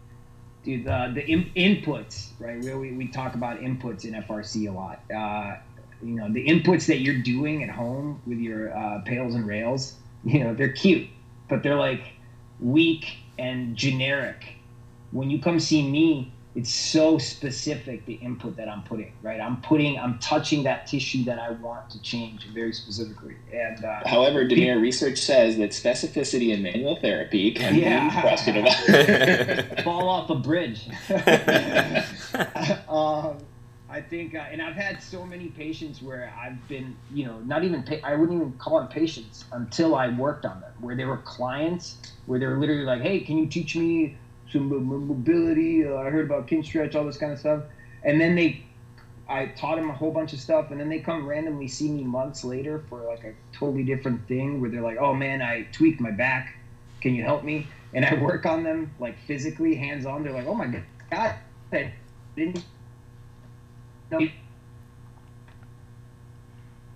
[0.66, 2.60] dude, uh, the in- inputs, right?
[2.62, 5.00] We, we we talk about inputs in FRC a lot.
[5.14, 5.56] Uh,
[6.02, 9.94] you know, the inputs that you're doing at home with your uh, PAILs and RAILs,
[10.24, 11.06] you know, they're cute,
[11.48, 12.14] but they're like
[12.60, 14.56] weak and generic.
[15.12, 19.38] When you come see me, it's so specific the input that I'm putting, right?
[19.40, 24.00] I'm putting, I'm touching that tissue that I want to change very specifically, and uh,
[24.08, 28.08] However, Demir research says that specificity in manual therapy can Yeah.
[28.08, 28.72] be questionable.
[29.84, 30.88] fall off a bridge.
[32.88, 33.36] um,
[33.88, 37.64] I think, uh, and I've had so many patients where I've been, you know, not
[37.64, 41.04] even, pa- I wouldn't even call them patients until I worked on them, where they
[41.04, 44.16] were clients, where they were literally like, hey, can you teach me
[44.56, 45.86] some mo- mo- mobility?
[45.86, 47.62] Uh, I heard about Kinstretch, all this kind of stuff.
[48.02, 48.62] And then they
[49.28, 52.04] I taught them a whole bunch of stuff, and then they come randomly see me
[52.04, 56.00] months later for like a totally different thing where they're like, "Oh man, I tweaked
[56.00, 56.54] my back.
[57.00, 60.22] Can you help me?" And I work on them like physically, hands on.
[60.22, 60.66] They're like, "Oh my
[61.10, 61.34] god,
[61.72, 61.92] I
[62.36, 62.64] didn't
[64.12, 64.20] know."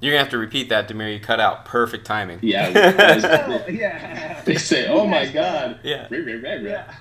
[0.00, 1.12] You're gonna have to repeat that, Demir.
[1.12, 1.64] You cut out.
[1.66, 2.38] Perfect timing.
[2.42, 2.68] Yeah,
[3.14, 4.40] was- Oh, yeah.
[4.44, 6.06] they say, "Oh my god." Yeah.
[6.11, 6.61] Rah, rah, rah, rah.
[6.61, 6.94] Yeah.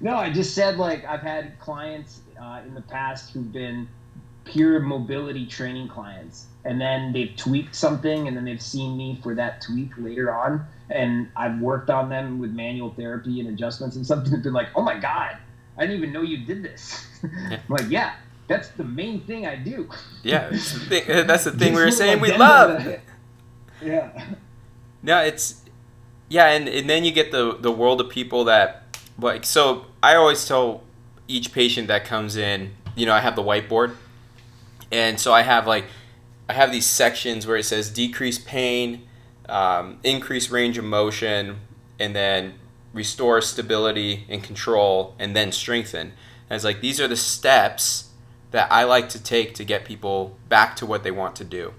[0.00, 3.88] No, I just said like I've had clients uh, in the past who've been
[4.44, 9.34] pure mobility training clients, and then they've tweaked something, and then they've seen me for
[9.34, 14.06] that tweak later on, and I've worked on them with manual therapy and adjustments and
[14.06, 14.40] something.
[14.42, 15.36] They're like, "Oh my god,
[15.76, 18.14] I didn't even know you did this." I'm like, "Yeah,
[18.48, 19.90] that's the main thing I do."
[20.22, 22.70] Yeah, it's the thing, that's the thing we were saying we love.
[22.70, 23.86] addendum to that.
[23.86, 24.24] Yeah.
[25.02, 25.62] No, it's
[26.28, 28.85] yeah, and, and then you get the the world of people that
[29.18, 30.82] like so I always tell
[31.28, 33.96] each patient that comes in, you know, I have the whiteboard.
[34.92, 35.84] And so I have like
[36.48, 39.06] I have these sections where it says decrease pain,
[39.48, 41.60] um, increase range of motion,
[41.98, 42.54] and then
[42.92, 46.12] restore stability and control, and then strengthen.
[46.48, 48.10] And it's like these are the steps
[48.52, 51.74] that I like to take to get people back to what they want to do.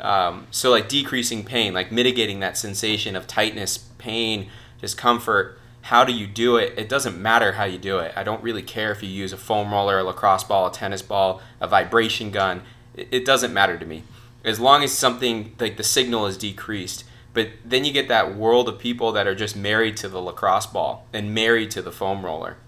[0.00, 4.48] Um, so like decreasing pain, like mitigating that sensation of tightness, pain,
[4.80, 5.58] discomfort.
[5.82, 6.74] How do you do it?
[6.78, 8.12] It doesn't matter how you do it.
[8.16, 11.02] I don't really care if you use a foam roller, a lacrosse ball, a tennis
[11.02, 12.62] ball, a vibration gun.
[12.96, 14.04] It, doesn't matter to me.
[14.44, 17.04] As long as something like the signal is decreased.
[17.34, 20.66] But then you get that world of people that are just married to the lacrosse
[20.66, 22.58] ball and married to the foam roller.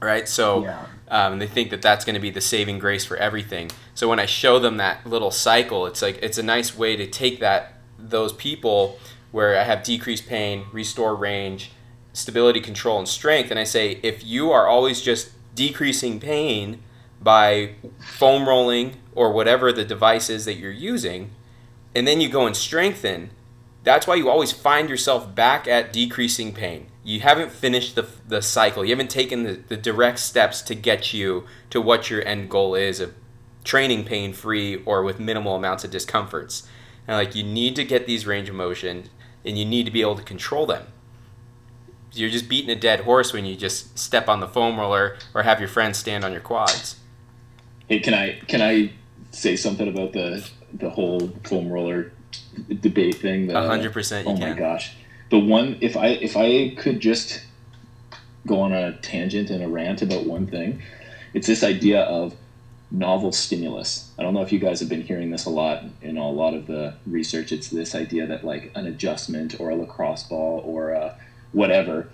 [0.00, 0.28] Right?
[0.28, 0.84] So Yeah.
[1.08, 3.70] um, they think that that's going to be the saving grace for everything.
[3.94, 7.06] So when I show them that little cycle, it's like it's a nice way to
[7.06, 8.98] take that those people
[9.32, 11.70] where I have decreased pain, restore range,
[12.16, 16.82] stability, control, and strength, and I say if you are always just decreasing pain
[17.20, 21.30] by foam rolling or whatever the device is that you're using,
[21.94, 23.30] and then you go and strengthen,
[23.84, 26.86] that's why you always find yourself back at decreasing pain.
[27.04, 28.84] You haven't finished the, the cycle.
[28.84, 32.74] You haven't taken the, the direct steps to get you to what your end goal
[32.74, 33.14] is of
[33.62, 36.66] training pain free or with minimal amounts of discomforts.
[37.06, 39.10] And like you need to get these range of motion
[39.44, 40.86] and you need to be able to control them.
[42.18, 45.42] You're just beating a dead horse when you just step on the foam roller or
[45.42, 46.96] have your friends stand on your quads.
[47.88, 48.92] Hey, can I can I
[49.30, 52.12] say something about the the whole foam roller
[52.80, 53.50] debate thing?
[53.50, 54.50] A hundred percent Oh can.
[54.50, 54.96] my gosh,
[55.30, 57.42] the one if I if I could just
[58.46, 60.82] go on a tangent and a rant about one thing,
[61.34, 62.34] it's this idea of
[62.90, 64.10] novel stimulus.
[64.18, 66.54] I don't know if you guys have been hearing this a lot in a lot
[66.54, 67.52] of the research.
[67.52, 71.16] It's this idea that like an adjustment or a lacrosse ball or a
[71.52, 72.08] whatever,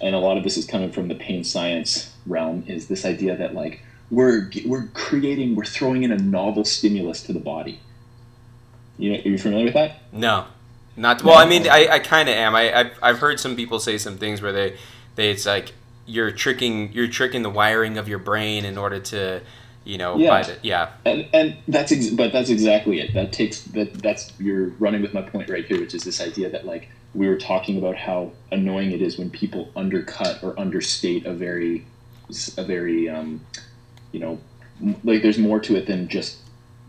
[0.00, 2.64] and a lot of this is coming from the pain science realm.
[2.66, 3.80] Is this idea that like
[4.10, 7.80] we're we're creating we're throwing in a novel stimulus to the body.
[8.98, 9.98] You know, are you familiar with that?
[10.12, 10.46] No,
[10.96, 11.36] not well.
[11.36, 12.54] I mean, I, I kind of am.
[12.54, 14.76] I I've, I've heard some people say some things where they
[15.16, 15.72] they it's like
[16.06, 19.40] you're tricking you're tricking the wiring of your brain in order to
[19.84, 20.42] you know Yeah.
[20.42, 23.12] the, yeah And, and that's ex- but that's exactly it.
[23.12, 26.48] That takes that that's you're running with my point right here, which is this idea
[26.50, 31.24] that like we were talking about how annoying it is when people undercut or understate
[31.26, 31.84] a very
[32.56, 33.40] a very um,
[34.12, 34.38] you know
[35.02, 36.36] like there's more to it than just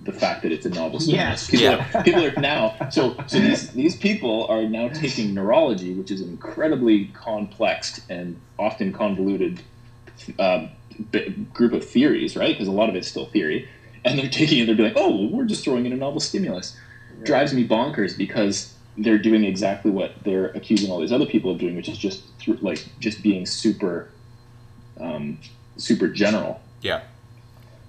[0.04, 1.50] the fact that it's a novel stimulus.
[1.50, 1.50] Yes.
[1.50, 2.00] People, Yeah.
[2.00, 6.22] are, people are now so so these these people are now taking neurology, which is
[6.22, 9.62] an incredibly complex and often convoluted
[10.40, 10.68] uh,
[11.12, 12.54] b- group of theories, right?
[12.54, 13.68] Because a lot of it's still theory,
[14.04, 14.66] and they're taking it.
[14.66, 16.76] They're like, oh, well, we're just throwing in a novel stimulus.
[17.24, 21.60] Drives me bonkers because they're doing exactly what they're accusing all these other people of
[21.60, 24.10] doing, which is just thr- like just being super,
[25.00, 25.40] um,
[25.78, 26.60] super general.
[26.82, 27.02] yeah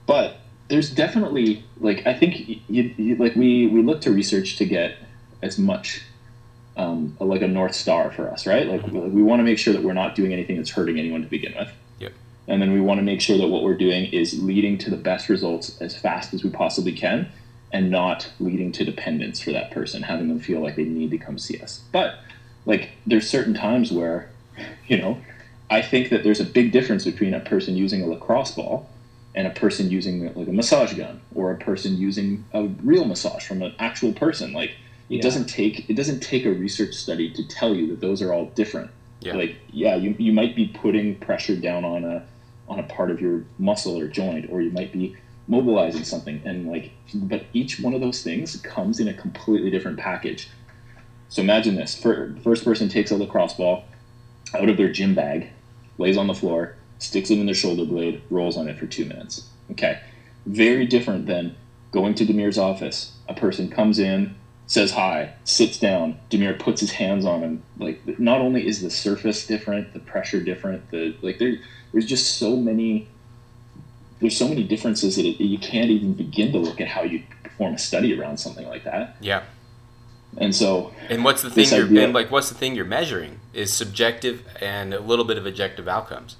[0.06, 0.36] But
[0.68, 4.96] there's definitely like I think you, you like we we look to research to get
[5.42, 6.02] as much
[6.76, 8.66] um, like a north star for us, right?
[8.66, 11.22] Like we, we want to make sure that we're not doing anything that's hurting anyone
[11.22, 11.70] to begin with.
[11.98, 12.12] Yep.
[12.46, 14.96] And then we want to make sure that what we're doing is leading to the
[14.96, 17.30] best results as fast as we possibly can,
[17.72, 21.18] and not leading to dependence for that person, having them feel like they need to
[21.18, 21.82] come see us.
[21.92, 22.14] But
[22.66, 24.28] like there's certain times where,
[24.86, 25.18] you know,
[25.70, 28.86] I think that there's a big difference between a person using a lacrosse ball
[29.34, 33.44] and a person using like a massage gun or a person using a real massage
[33.46, 34.70] from an actual person like
[35.10, 35.20] it Yeah.
[35.22, 38.46] doesn't take it doesn't take a research study to tell you that those are all
[38.54, 38.90] different
[39.20, 39.34] Yeah.
[39.34, 42.24] like yeah you, you might be putting pressure down on a
[42.68, 45.14] on a part of your muscle or joint or you might be
[45.48, 49.98] mobilizing something and like but each one of those things comes in a completely different
[49.98, 50.50] package
[51.28, 53.84] so imagine this Fir- first person takes a lacrosse ball
[54.54, 55.48] out of their gym bag
[55.98, 59.06] lays on the floor sticks it in their shoulder blade rolls on it for two
[59.06, 59.96] minutes okay
[60.46, 61.56] Very different than
[61.92, 63.12] going to Demir's office.
[63.28, 64.34] A person comes in,
[64.66, 66.18] says hi, sits down.
[66.30, 67.64] Demir puts his hands on him.
[67.78, 71.56] Like, not only is the surface different, the pressure different, the like, there,
[71.92, 73.08] there's just so many.
[74.20, 77.22] There's so many differences that it, you can't even begin to look at how you
[77.44, 79.16] perform a study around something like that.
[79.20, 79.42] Yeah.
[80.36, 83.40] And so, And what's the thing you're idea- and like what's the thing you're measuring
[83.54, 86.36] is subjective and a little bit of objective outcomes.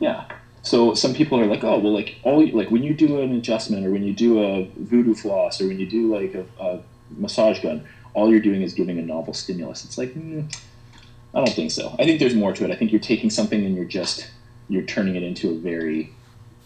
[0.00, 0.24] Yeah.
[0.62, 3.86] So some people are like, oh, well, like all like when you do an adjustment
[3.86, 6.80] or when you do a voodoo floss or when you do like a, a
[7.16, 9.84] massage gun, all you're doing is giving a novel stimulus.
[9.84, 10.52] It's like, mm,
[11.34, 11.94] I don't think so.
[11.98, 12.70] I think there's more to it.
[12.70, 14.30] I think you're taking something and you're just
[14.68, 16.12] you're turning it into a very,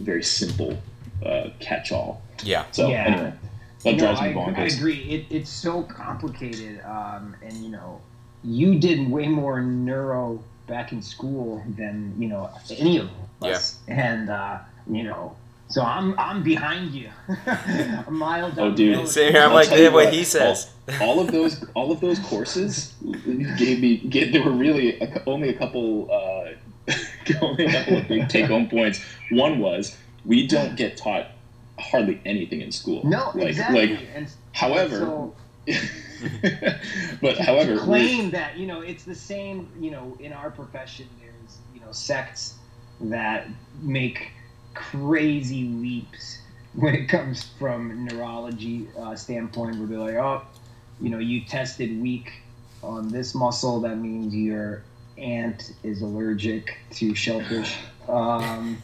[0.08, 0.72] very simple
[1.24, 2.22] uh, catch-all.
[2.42, 2.64] Yeah.
[2.72, 3.04] So Yeah.
[3.06, 3.32] anyway,
[3.84, 4.58] that No, drives me bonkers.
[4.58, 5.00] I agree.
[5.14, 8.00] It, it's so complicated, um, and you know,
[8.42, 12.48] you did way more neuro back in school than you know
[12.78, 13.08] any of
[13.42, 13.78] us.
[13.88, 14.58] And uh,
[14.90, 15.36] you know,
[15.68, 17.10] so I'm I'm behind you,
[18.06, 18.96] a mile down Oh, the dude.
[18.96, 19.08] road.
[19.08, 19.42] Same here.
[19.42, 20.70] I'm like tell you what what, he says.
[21.02, 22.94] all of those all of those courses
[23.58, 26.52] gave me get, there were really a, only a couple uh,
[27.40, 29.00] only a couple of big take home points.
[29.30, 31.26] One was we don't get taught
[31.78, 33.04] hardly anything in school.
[33.04, 33.94] No, like exactly.
[33.94, 35.34] like and however so,
[37.20, 40.50] but to however we- claim that you know it's the same you know in our
[40.50, 42.54] profession there's you know sects
[43.00, 43.46] that
[43.80, 44.32] make
[44.74, 46.38] crazy leaps
[46.74, 49.78] when it comes from neurology uh, standpoint.
[49.78, 50.42] Where they're like oh
[51.00, 52.32] you know you tested weak
[52.82, 54.82] on this muscle that means your
[55.18, 57.76] aunt is allergic to shellfish
[58.08, 58.80] um,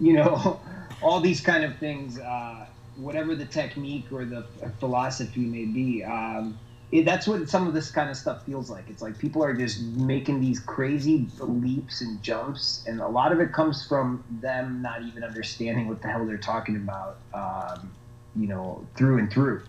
[0.00, 0.60] you know
[1.02, 2.66] all these kind of things uh,
[2.96, 4.44] whatever the technique or the
[4.78, 6.58] philosophy may be um,
[6.90, 8.88] it, that's what some of this kind of stuff feels like.
[8.88, 13.40] It's like people are just making these crazy leaps and jumps, and a lot of
[13.40, 17.92] it comes from them not even understanding what the hell they're talking about, um,
[18.34, 19.62] you know, through and through.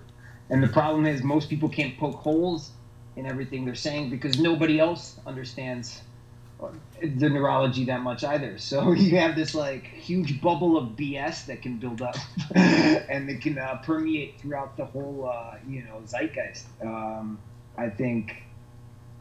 [0.49, 2.71] And the problem is, most people can't poke holes
[3.17, 6.01] in everything they're saying because nobody else understands
[7.01, 8.57] the neurology that much either.
[8.57, 12.17] So you have this like huge bubble of BS that can build up
[12.55, 16.65] and it can uh, permeate throughout the whole, uh, you know, zeitgeist.
[16.81, 17.39] Um,
[17.77, 18.43] I think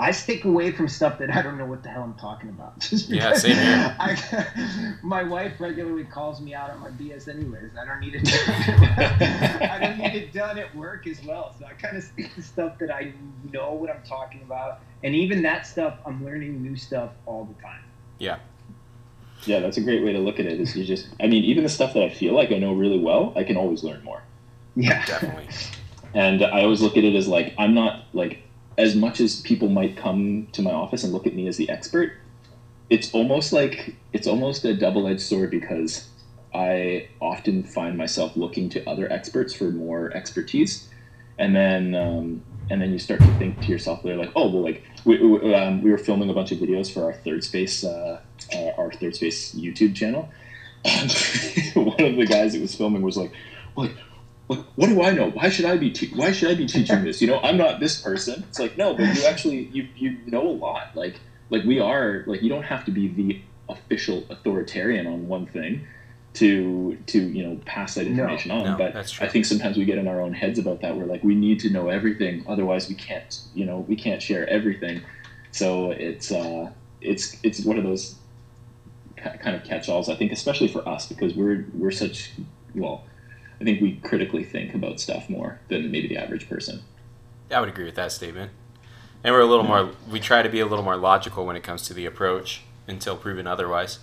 [0.01, 2.79] I stick away from stuff that I don't know what the hell I'm talking about.
[2.81, 3.97] Just Yeah, same here.
[3.99, 7.73] I, my wife regularly calls me out on my BS anyways.
[7.81, 9.63] I don't need it done.
[9.71, 11.55] I don't need it done at work as well.
[11.59, 13.13] So I kind of stick to stuff that I
[13.53, 14.81] know what I'm talking about.
[15.03, 17.83] And even that stuff, I'm learning new stuff all the time.
[18.19, 18.39] Yeah.
[19.47, 21.63] yeah that's a great way to look at it is you just i mean even
[21.63, 24.25] the stuff that i feel like i know really well i can always learn more
[24.75, 25.05] Yeah.
[25.07, 25.47] Definitely.
[26.15, 28.43] and I always look at it as like I'm not like
[28.79, 31.69] as much as people might come to my office and look at me as the
[31.69, 32.13] expert.
[32.89, 36.09] It's almost like it's almost a double-edged sword because
[36.55, 40.89] I often find myself looking to other experts for more expertise,
[41.39, 44.63] and then um, and then you start to think to yourself, they're like, oh well,
[44.63, 47.85] like we, we, um, we were filming a bunch of videos for our Third Space
[47.85, 48.21] uh,
[48.55, 50.31] uh, our Third Space YouTube channel,
[50.85, 51.11] and
[51.75, 53.33] one of the guys that was filming was like,
[53.77, 53.95] like
[54.49, 55.31] like what do I know?
[55.31, 57.21] Why should I be te- why should I be teaching this?
[57.21, 58.45] You know, I'm not this person.
[58.49, 60.95] It's like no, but you actually you you know a lot.
[60.95, 61.21] Like
[61.51, 65.87] like we are like you don't have to be the official authoritarian on one thing
[66.35, 68.11] to to you know pass that No.
[68.11, 68.65] information on.
[68.65, 68.97] No, but.
[69.21, 70.97] I think sometimes we get in our own heads about that.
[70.97, 74.49] We're like we need to know everything, otherwise we can't you know we can't share
[74.49, 75.03] everything.
[75.51, 76.71] So it's uh
[77.01, 78.15] it's it's one of those
[79.17, 80.09] kind of catch-alls.
[80.09, 82.31] I think especially for us because we're we're such
[82.75, 83.05] well.
[83.61, 86.83] I think we critically think about stuff more than maybe the average person.
[87.51, 88.53] Yeah, I would agree with that statement.
[89.25, 89.91] And we're a little more.
[90.09, 93.17] We try to be a little more logical when it comes to the approach until
[93.17, 93.99] proven otherwise.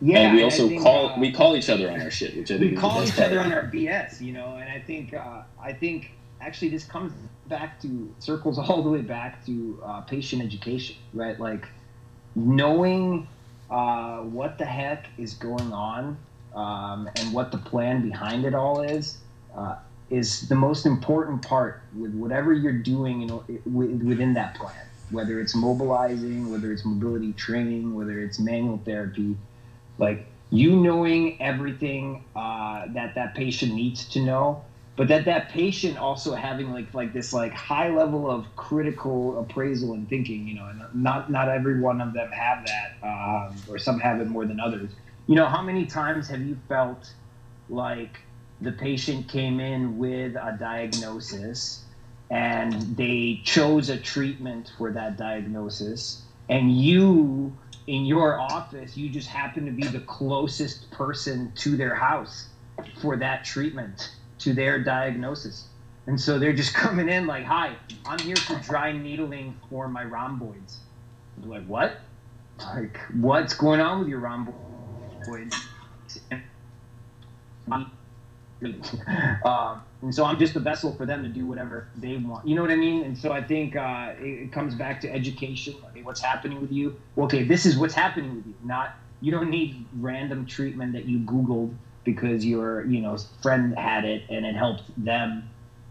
[0.00, 0.18] Yeah.
[0.18, 2.58] and we also think, call uh, we call each other on our shit, which I
[2.58, 4.80] think we is call the best each other on our BS, you know, and I
[4.80, 7.12] think uh, I think actually this comes
[7.48, 11.38] back to circles all the way back to uh, patient education, right?
[11.38, 11.66] Like
[12.34, 13.26] knowing
[13.70, 16.18] uh, what the heck is going on
[16.56, 19.18] um, and what the plan behind it all is
[19.56, 19.74] uh,
[20.10, 23.28] is the most important part with whatever you're doing in,
[23.66, 24.88] wi- within that plan.
[25.10, 29.38] Whether it's mobilizing, whether it's mobility training, whether it's manual therapy,
[29.98, 34.60] like you knowing everything uh, that that patient needs to know
[34.96, 39.94] but that that patient also having like like this like high level of critical appraisal
[39.94, 43.78] and thinking you know and not not every one of them have that um, or
[43.78, 44.92] some have it more than others
[45.26, 47.14] you know how many times have you felt
[47.68, 48.18] like
[48.60, 51.84] the patient came in with a diagnosis
[52.30, 59.28] and they chose a treatment for that diagnosis and you in your office, you just
[59.28, 62.48] happen to be the closest person to their house
[63.00, 65.68] for that treatment, to their diagnosis.
[66.06, 70.04] And so they're just coming in like, "Hi, I'm here for dry needling for my
[70.04, 70.80] rhomboids."
[71.36, 71.94] They're like, "What?
[72.58, 74.65] Like, what's going on with your rhomboids?"
[79.44, 82.46] Um, and so I'm just a vessel for them to do whatever they want.
[82.46, 83.04] You know what I mean?
[83.04, 85.74] And so I think uh, it, it, comes back to education.
[86.02, 86.96] What's happening with you?
[87.18, 88.54] Okay, this is what's happening with you.
[88.64, 91.74] Not you don't need random treatment that you Googled
[92.04, 95.48] because your you know friend had it and it helped them.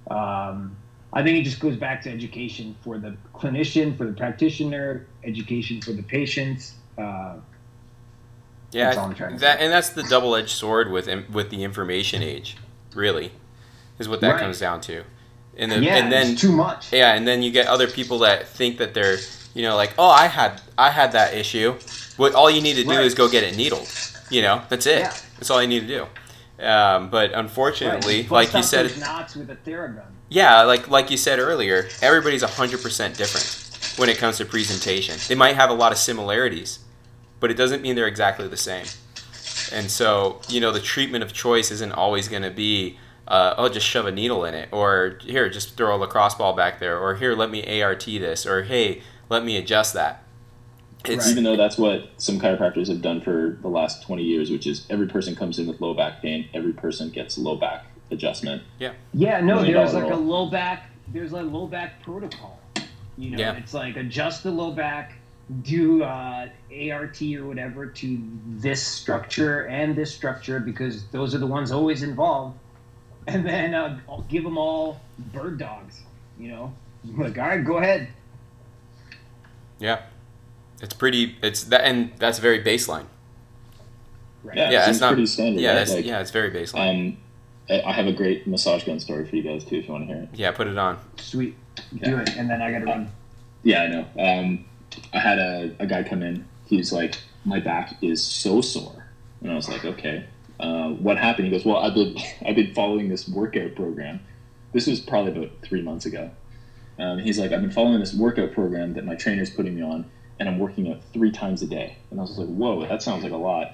[0.09, 0.77] Um,
[1.13, 5.81] I think it just goes back to education for the clinician, for the practitioner, education
[5.81, 6.75] for the patients.
[6.97, 7.37] Uh,
[8.75, 8.93] yeah,
[9.37, 12.57] that and that's the double-edged sword with with the information age,
[12.93, 13.31] really,
[13.99, 14.39] is what that right.
[14.39, 15.03] comes down to.
[15.57, 16.91] And, the, yeah, and then too much.
[16.91, 19.17] Yeah, and then you get other people that think that they're,
[19.53, 21.75] you know, like, oh, I had I had that issue.
[22.17, 23.05] What all you need to do right.
[23.05, 23.87] is go get it needled.
[24.29, 24.99] You know, that's it.
[24.99, 25.13] Yeah.
[25.35, 26.65] That's all you need to do.
[26.65, 28.31] Um, but unfortunately, right.
[28.31, 30.03] like you said, knots with a Theragun.
[30.29, 35.15] Yeah, like like you said earlier, everybody's hundred percent different when it comes to presentation.
[35.27, 36.79] They might have a lot of similarities,
[37.39, 38.85] but it doesn't mean they're exactly the same.
[39.71, 43.69] And so, you know, the treatment of choice isn't always going to be, uh, oh,
[43.69, 46.99] just shove a needle in it, or here, just throw a lacrosse ball back there,
[46.99, 50.23] or here, let me ART this, or hey, let me adjust that.
[51.07, 54.65] It's, Even though that's what some chiropractors have done for the last 20 years, which
[54.65, 58.63] is every person comes in with low back pain, every person gets low back adjustment.
[58.79, 58.93] Yeah.
[59.13, 62.59] Yeah, no, there's like a low back, there's a low back protocol.
[63.17, 63.55] You know, yeah.
[63.55, 65.13] it's like adjust the low back,
[65.61, 66.47] do uh,
[66.91, 72.03] ART or whatever to this structure and this structure because those are the ones always
[72.03, 72.57] involved,
[73.27, 75.01] and then uh, I'll give them all
[75.33, 76.01] bird dogs.
[76.39, 76.73] You know,
[77.15, 78.07] like all right, go ahead.
[79.79, 80.01] Yeah,
[80.81, 81.37] it's pretty.
[81.41, 83.05] It's that, and that's very baseline.
[84.43, 84.57] Right.
[84.57, 85.61] Yeah, yeah, it's, not pretty standard.
[85.61, 85.87] Yeah, right?
[85.87, 87.17] like, yeah, it's very baseline.
[87.17, 87.17] Um,
[87.69, 90.13] I have a great massage gun story for you guys too, if you want to
[90.13, 90.29] hear it.
[90.33, 90.99] Yeah, put it on.
[91.17, 91.55] Sweet,
[92.03, 93.11] do it, and then I gotta run.
[93.63, 94.05] Yeah, I know.
[94.19, 94.65] Um,
[95.13, 96.45] I had a, a guy come in.
[96.65, 99.05] He's like, my back is so sore,
[99.41, 100.25] and I was like, okay,
[100.59, 101.45] uh, what happened?
[101.45, 104.19] He goes, well, I've been I've been following this workout program.
[104.73, 106.31] This was probably about three months ago.
[106.97, 110.09] Um, he's like, I've been following this workout program that my trainer's putting me on,
[110.39, 111.97] and I'm working out three times a day.
[112.09, 113.73] And I was like, whoa, that sounds like a lot.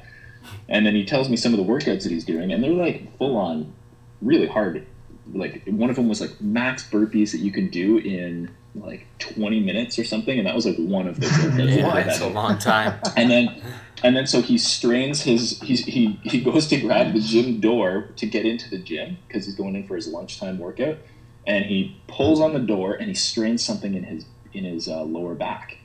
[0.67, 3.15] And then he tells me some of the workouts that he's doing, and they're like
[3.17, 3.73] full on,
[4.21, 4.85] really hard.
[5.33, 9.59] Like one of them was like max burpees that you can do in like 20
[9.59, 11.75] minutes or something, and that was like one of those workouts.
[11.77, 12.99] yeah, that's a long time.
[13.17, 13.61] and then,
[14.03, 18.09] and then so he strains his he he he goes to grab the gym door
[18.15, 20.97] to get into the gym because he's going in for his lunchtime workout,
[21.45, 25.03] and he pulls on the door and he strains something in his in his uh,
[25.03, 25.77] lower back.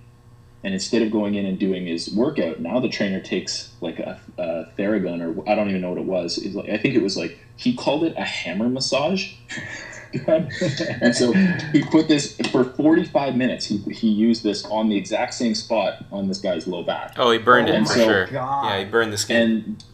[0.64, 4.20] And instead of going in and doing his workout, now the trainer takes like a,
[4.36, 6.44] a Theragun or I don't even know what it was.
[6.44, 9.34] Like, I think it was like he called it a hammer massage.
[11.02, 11.32] and so
[11.72, 13.66] he put this for 45 minutes.
[13.66, 17.14] He, he used this on the exact same spot on this guy's low back.
[17.16, 18.26] Oh, he burned oh, it for so, sure.
[18.26, 18.66] God.
[18.66, 19.36] Yeah, he burned the skin.
[19.36, 19.84] And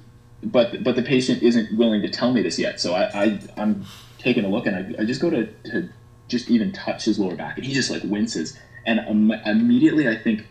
[0.44, 2.80] but but the patient isn't willing to tell me this yet.
[2.80, 3.84] So I, I I'm
[4.18, 5.88] taking a look and I, I just go to, to
[6.28, 8.58] just even touch his lower back and he just like winces.
[8.84, 10.46] And um, immediately I think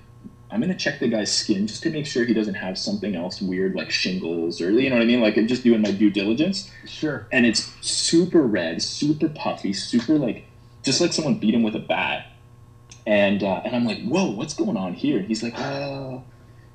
[0.52, 3.42] I'm gonna check the guy's skin just to make sure he doesn't have something else
[3.42, 5.22] weird like shingles or you know what I mean.
[5.22, 6.70] Like I'm just doing my due diligence.
[6.86, 7.28] Sure.
[7.32, 10.46] And it's super red, super puffy, super like
[10.84, 12.28] just like someone beat him with a bat.
[13.08, 15.18] And uh, and I'm like, whoa, what's going on here?
[15.20, 16.24] And he's like, oh,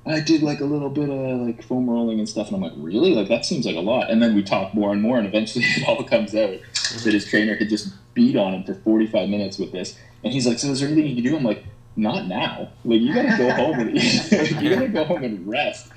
[0.05, 2.47] I did like a little bit of like foam rolling and stuff.
[2.47, 3.13] And I'm like, really?
[3.13, 4.09] Like that seems like a lot.
[4.09, 6.57] And then we talk more and more, and eventually it all comes out
[7.03, 9.97] that his trainer had just beat on him for 45 minutes with this.
[10.23, 11.37] And he's like, so is there anything you can do?
[11.37, 11.63] I'm like
[11.97, 12.69] not now.
[12.85, 13.93] Like you gotta go home and
[14.61, 15.91] you gotta go home and rest.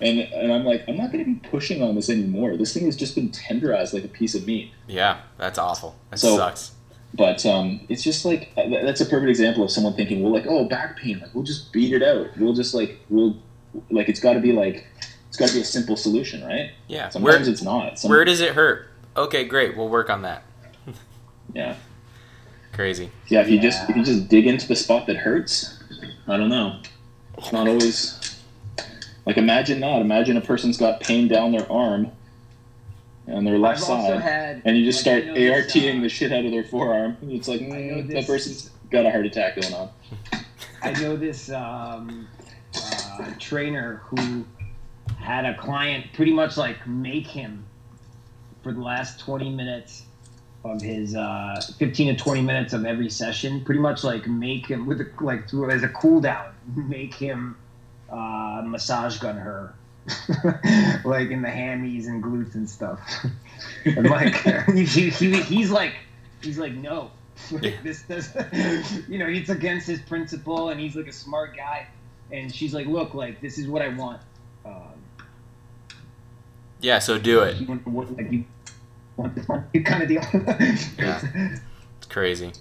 [0.00, 2.56] And and I'm like, I'm not gonna be pushing on this anymore.
[2.56, 4.72] This thing has just been tenderized like a piece of meat.
[4.86, 5.96] Yeah, that's awful.
[6.10, 6.72] That so, sucks.
[7.14, 10.66] But um, it's just like that's a perfect example of someone thinking, well, like, oh,
[10.66, 12.36] back pain, like we'll just beat it out.
[12.36, 13.36] We'll just like we'll
[13.90, 14.86] like it's got to be like
[15.28, 16.72] it's got to be a simple solution, right?
[16.88, 17.08] Yeah.
[17.08, 17.98] Sometimes where, it's not.
[17.98, 18.88] Some, where does it hurt?
[19.16, 19.76] Okay, great.
[19.76, 20.42] We'll work on that.
[21.54, 21.76] yeah.
[22.76, 23.10] Crazy.
[23.28, 23.62] Yeah, if you yeah.
[23.62, 25.82] just if you just dig into the spot that hurts,
[26.28, 26.78] I don't know.
[27.38, 28.38] It's not always
[29.24, 30.02] like imagine not.
[30.02, 32.12] Imagine a person's got pain down their arm
[33.28, 36.44] on their left I've side, had, and you just start ARTing uh, the shit out
[36.44, 37.16] of their forearm.
[37.22, 39.88] It's like mm, that person's got a heart attack going on.
[40.82, 42.28] I know this um,
[42.74, 44.44] uh, trainer who
[45.18, 47.64] had a client pretty much like make him
[48.62, 50.02] for the last 20 minutes
[50.72, 54.86] of his uh, 15 to 20 minutes of every session, pretty much like make him
[54.86, 57.56] with a, like through as a cool down, make him
[58.10, 59.74] uh, massage gun her,
[61.04, 63.00] like in the hammies and glutes and stuff.
[63.84, 64.34] and like
[64.68, 65.94] he, he, he's like
[66.42, 67.10] he's like no,
[67.82, 68.34] this does
[69.08, 71.86] you know it's against his principle and he's like a smart guy.
[72.32, 74.20] And she's like, look, like this is what I want.
[74.64, 74.72] Um,
[76.80, 77.52] Yeah, so do it.
[77.52, 78.44] like you want this one, you
[79.16, 80.22] kind of deal.
[80.98, 81.20] Yeah.
[81.98, 82.52] It's crazy.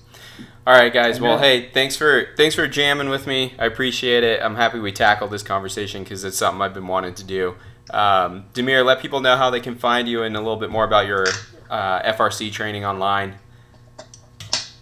[0.66, 1.20] All right, guys.
[1.20, 3.54] Well, hey, thanks for thanks for jamming with me.
[3.60, 4.42] I appreciate it.
[4.42, 7.56] I'm happy we tackled this conversation because it's something I've been wanting to do.
[7.92, 10.84] Um, Demir, let people know how they can find you and a little bit more
[10.84, 11.28] about your
[11.70, 13.36] uh, FRC training online.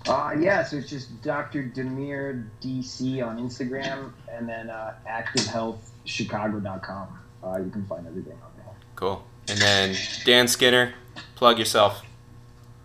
[0.07, 1.63] Uh, yeah, so it's just Dr.
[1.63, 7.19] Demir DC on Instagram and then uh, activehealthchicago.com.
[7.43, 8.73] Uh, you can find everything on there.
[8.95, 9.23] Cool.
[9.49, 9.95] And then
[10.25, 10.93] Dan Skinner,
[11.35, 12.03] plug yourself.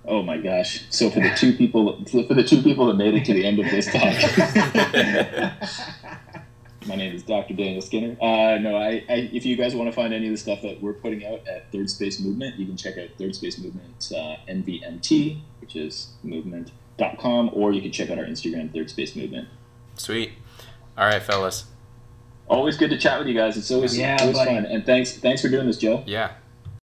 [0.05, 0.85] Oh my gosh!
[0.91, 3.59] So for the two people, for the two people that made it to the end
[3.59, 4.03] of this talk,
[6.87, 7.55] my name is Dr.
[7.55, 8.17] Daniel Skinner.
[8.21, 10.81] Uh, no, I, I, if you guys want to find any of the stuff that
[10.81, 14.37] we're putting out at Third Space Movement, you can check out Third Space Movement's uh,
[14.49, 19.49] NVMT, which is movement.com, or you can check out our Instagram, Third Space Movement.
[19.97, 20.33] Sweet.
[20.97, 21.67] All right, fellas.
[22.49, 23.59] Always good to chat with you guys.
[23.59, 24.55] It's always, Yeah, always buddy.
[24.55, 24.65] fun.
[24.65, 26.03] And thanks, thanks for doing this, Joe.
[26.07, 26.31] Yeah,